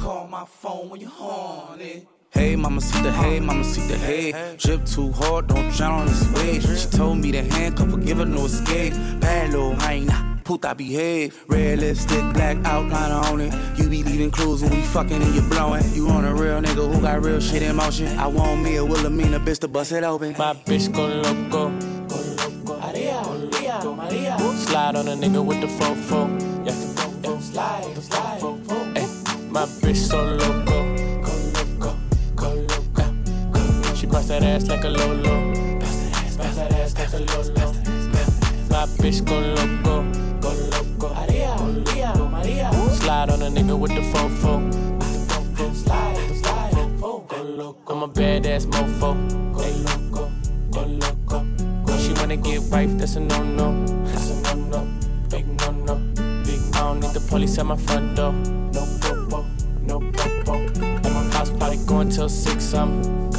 Call 0.00 0.26
my 0.26 0.44
phone 0.44 0.90
when 0.90 1.00
you're 1.00 1.10
horny. 1.10 2.08
Hey, 2.42 2.56
mama, 2.56 2.80
see 2.80 3.00
the 3.02 3.12
hey, 3.12 3.38
mama, 3.38 3.62
see 3.62 3.86
the 3.86 3.96
hey. 3.96 4.56
Drip 4.58 4.84
too 4.84 5.12
hard, 5.12 5.46
don't 5.46 5.70
drown 5.76 6.00
on 6.00 6.06
this 6.08 6.28
wave. 6.32 6.62
She 6.76 6.88
told 6.88 7.18
me 7.18 7.30
to 7.30 7.40
handcuff 7.40 7.92
her, 7.92 7.96
give 7.98 8.18
her 8.18 8.26
no 8.26 8.46
escape. 8.46 8.94
Bad 9.20 9.52
little 9.52 9.76
hyena, 9.76 10.40
puta 10.42 10.74
behave. 10.74 11.40
Red 11.46 11.78
lipstick, 11.78 12.32
black 12.34 12.56
outline 12.64 13.12
on 13.12 13.40
it. 13.42 13.54
You 13.78 13.88
be 13.88 14.02
leaving 14.02 14.32
clues 14.32 14.60
when 14.60 14.72
we 14.72 14.82
fucking 14.82 15.22
and 15.22 15.34
you 15.36 15.42
blowing. 15.42 15.84
You 15.94 16.08
on 16.08 16.24
a 16.24 16.34
real 16.34 16.60
nigga 16.60 16.92
who 16.92 17.00
got 17.00 17.22
real 17.22 17.38
shit 17.38 17.62
in 17.62 17.76
motion. 17.76 18.08
I 18.18 18.26
want 18.26 18.60
me 18.60 18.74
a 18.74 18.84
Wilhelmina 18.84 19.38
bitch 19.38 19.60
to 19.60 19.68
bust 19.68 19.92
it 19.92 20.02
open. 20.02 20.34
My 20.36 20.52
bitch 20.52 20.92
go 20.92 21.06
loco. 21.06 21.70
Go 22.08 22.16
loco. 22.42 22.80
Slide 24.56 24.96
on 24.96 25.06
a 25.06 25.14
nigga 25.14 25.44
with 25.44 25.60
the 25.60 25.68
fofo. 25.68 26.26
Yeah, 26.66 26.74
yeah. 27.22 27.38
slide, 27.38 28.02
slide. 28.02 28.42
Ay, 28.96 29.06
my 29.48 29.64
bitch 29.80 29.94
so 29.94 30.24
loco. 30.24 30.61
Bust 34.22 34.28
that 34.28 34.44
ass 34.44 34.68
like 34.68 34.84
a 34.84 34.88
lolo. 34.88 35.80
Bust 35.80 36.54
that 36.54 36.72
ass 36.74 36.96
like 36.96 37.12
a 37.12 37.18
lolo. 37.18 37.72
My 38.70 38.86
bitch 39.02 39.24
go 39.26 39.40
loco. 39.40 40.04
Go 40.38 40.50
loco. 40.70 41.12
Maria, 41.12 41.56
Maria, 41.58 42.14
Maria. 42.30 42.72
Slide 43.00 43.30
on 43.30 43.42
a 43.42 43.50
nigga 43.50 43.76
with 43.76 43.90
the 43.90 44.00
fofo. 44.12 44.62
Slide, 45.74 46.36
slide. 46.36 47.00
Go 47.00 47.42
loco. 47.42 47.92
I'm 47.92 48.02
a 48.04 48.08
badass 48.08 48.66
mofo. 48.66 49.10
Go 49.54 49.66
loco. 49.90 50.30
Go 50.70 50.82
loco. 50.86 51.98
She 51.98 52.12
wanna 52.12 52.36
get 52.36 52.62
wife, 52.70 52.96
that's 52.98 53.16
a 53.16 53.20
no 53.20 53.42
no. 53.42 53.84
That's 54.04 54.30
a 54.30 54.54
no 54.54 54.54
no. 54.54 54.88
Big 55.30 55.48
no 55.48 55.72
no. 55.72 55.96
Big 56.44 56.60
I 56.74 56.78
don't 56.78 57.00
need 57.00 57.10
the 57.10 57.26
police 57.28 57.58
at 57.58 57.66
my 57.66 57.76
front 57.76 58.14
door. 58.14 58.32
No 58.32 58.86
popo. 59.00 59.44
No 59.82 59.98
popo. 60.12 60.54
And 60.54 61.02
my 61.02 61.24
house 61.34 61.50
party 61.50 61.78
going 61.86 62.08
till 62.08 62.28
six. 62.28 62.72
Um. 62.72 63.31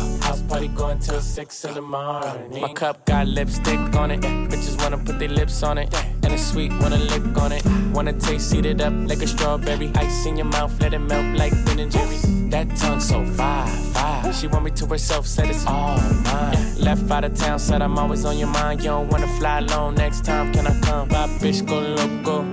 Party 0.53 0.67
going 0.67 0.99
till 0.99 1.19
six 1.19 1.65
in 1.65 1.73
the 1.73 1.81
morning. 1.81 2.61
My 2.61 2.71
cup 2.73 3.07
got 3.07 3.25
lipstick 3.25 3.95
on 3.95 4.11
it. 4.11 4.21
Bitches 4.21 4.79
wanna 4.79 4.99
put 4.99 5.17
their 5.17 5.27
lips 5.27 5.63
on 5.63 5.79
it. 5.79 5.91
And 6.21 6.31
it's 6.31 6.45
sweet, 6.45 6.71
wanna 6.73 6.97
lick 6.97 7.25
on 7.41 7.51
it. 7.51 7.65
Wanna 7.91 8.13
taste, 8.13 8.53
it 8.53 8.79
up 8.79 8.93
like 9.09 9.23
a 9.23 9.25
strawberry. 9.25 9.91
Ice 9.95 10.27
in 10.27 10.37
your 10.37 10.45
mouth, 10.45 10.79
let 10.79 10.93
it 10.93 10.99
melt 10.99 11.35
like 11.35 11.53
Ben 11.65 11.79
and 11.79 11.91
Jerry. 11.91 12.17
That 12.51 12.67
tongue 12.77 12.99
so 12.99 13.25
fire, 13.25 13.65
fire. 13.95 14.31
She 14.31 14.45
want 14.45 14.65
me 14.65 14.69
to 14.69 14.85
herself, 14.85 15.25
said 15.25 15.49
it's 15.49 15.65
all 15.65 15.97
mine. 16.21 16.75
Left 16.77 17.09
out 17.09 17.23
of 17.23 17.35
town, 17.35 17.57
said 17.57 17.81
I'm 17.81 17.97
always 17.97 18.23
on 18.23 18.37
your 18.37 18.49
mind. 18.49 18.81
You 18.81 18.91
don't 18.91 19.09
wanna 19.09 19.29
fly 19.39 19.57
alone 19.57 19.95
next 19.95 20.23
time, 20.23 20.53
can 20.53 20.67
I 20.67 20.79
come? 20.81 21.07
My 21.07 21.25
bitch 21.41 21.65
go 21.65 21.79
loco. 21.79 22.45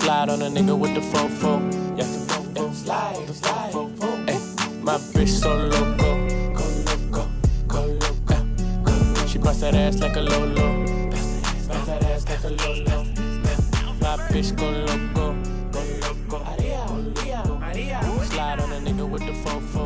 Slide 0.00 0.30
on 0.30 0.40
a 0.40 0.48
nigga 0.48 0.74
with 0.78 0.94
the 0.94 1.00
fofo. 1.00 1.60
Yeah. 1.98 2.72
slide, 2.72 3.28
slide. 3.28 4.11
My 4.82 4.98
bitch 5.14 5.28
so 5.28 5.54
loco. 5.54 6.10
Go 6.58 6.64
loco, 6.86 7.22
go 7.68 7.80
loco. 8.02 9.26
She 9.28 9.38
bust 9.38 9.60
that 9.60 9.74
ass 9.76 10.00
like 10.00 10.16
a 10.16 10.20
lolo. 10.20 10.84
Bust 11.08 11.86
that 11.86 12.02
ass 12.02 12.28
like 12.28 12.42
a 12.42 12.48
lolo. 12.48 13.04
My 14.00 14.16
bitch 14.28 14.56
go 14.56 14.68
loco, 14.70 15.34
go 15.70 15.80
loco. 16.02 16.38
Slide 18.24 18.58
on 18.60 18.72
a 18.72 18.80
nigga 18.80 19.08
with 19.08 19.24
the 19.24 19.32
fofo. 19.44 19.81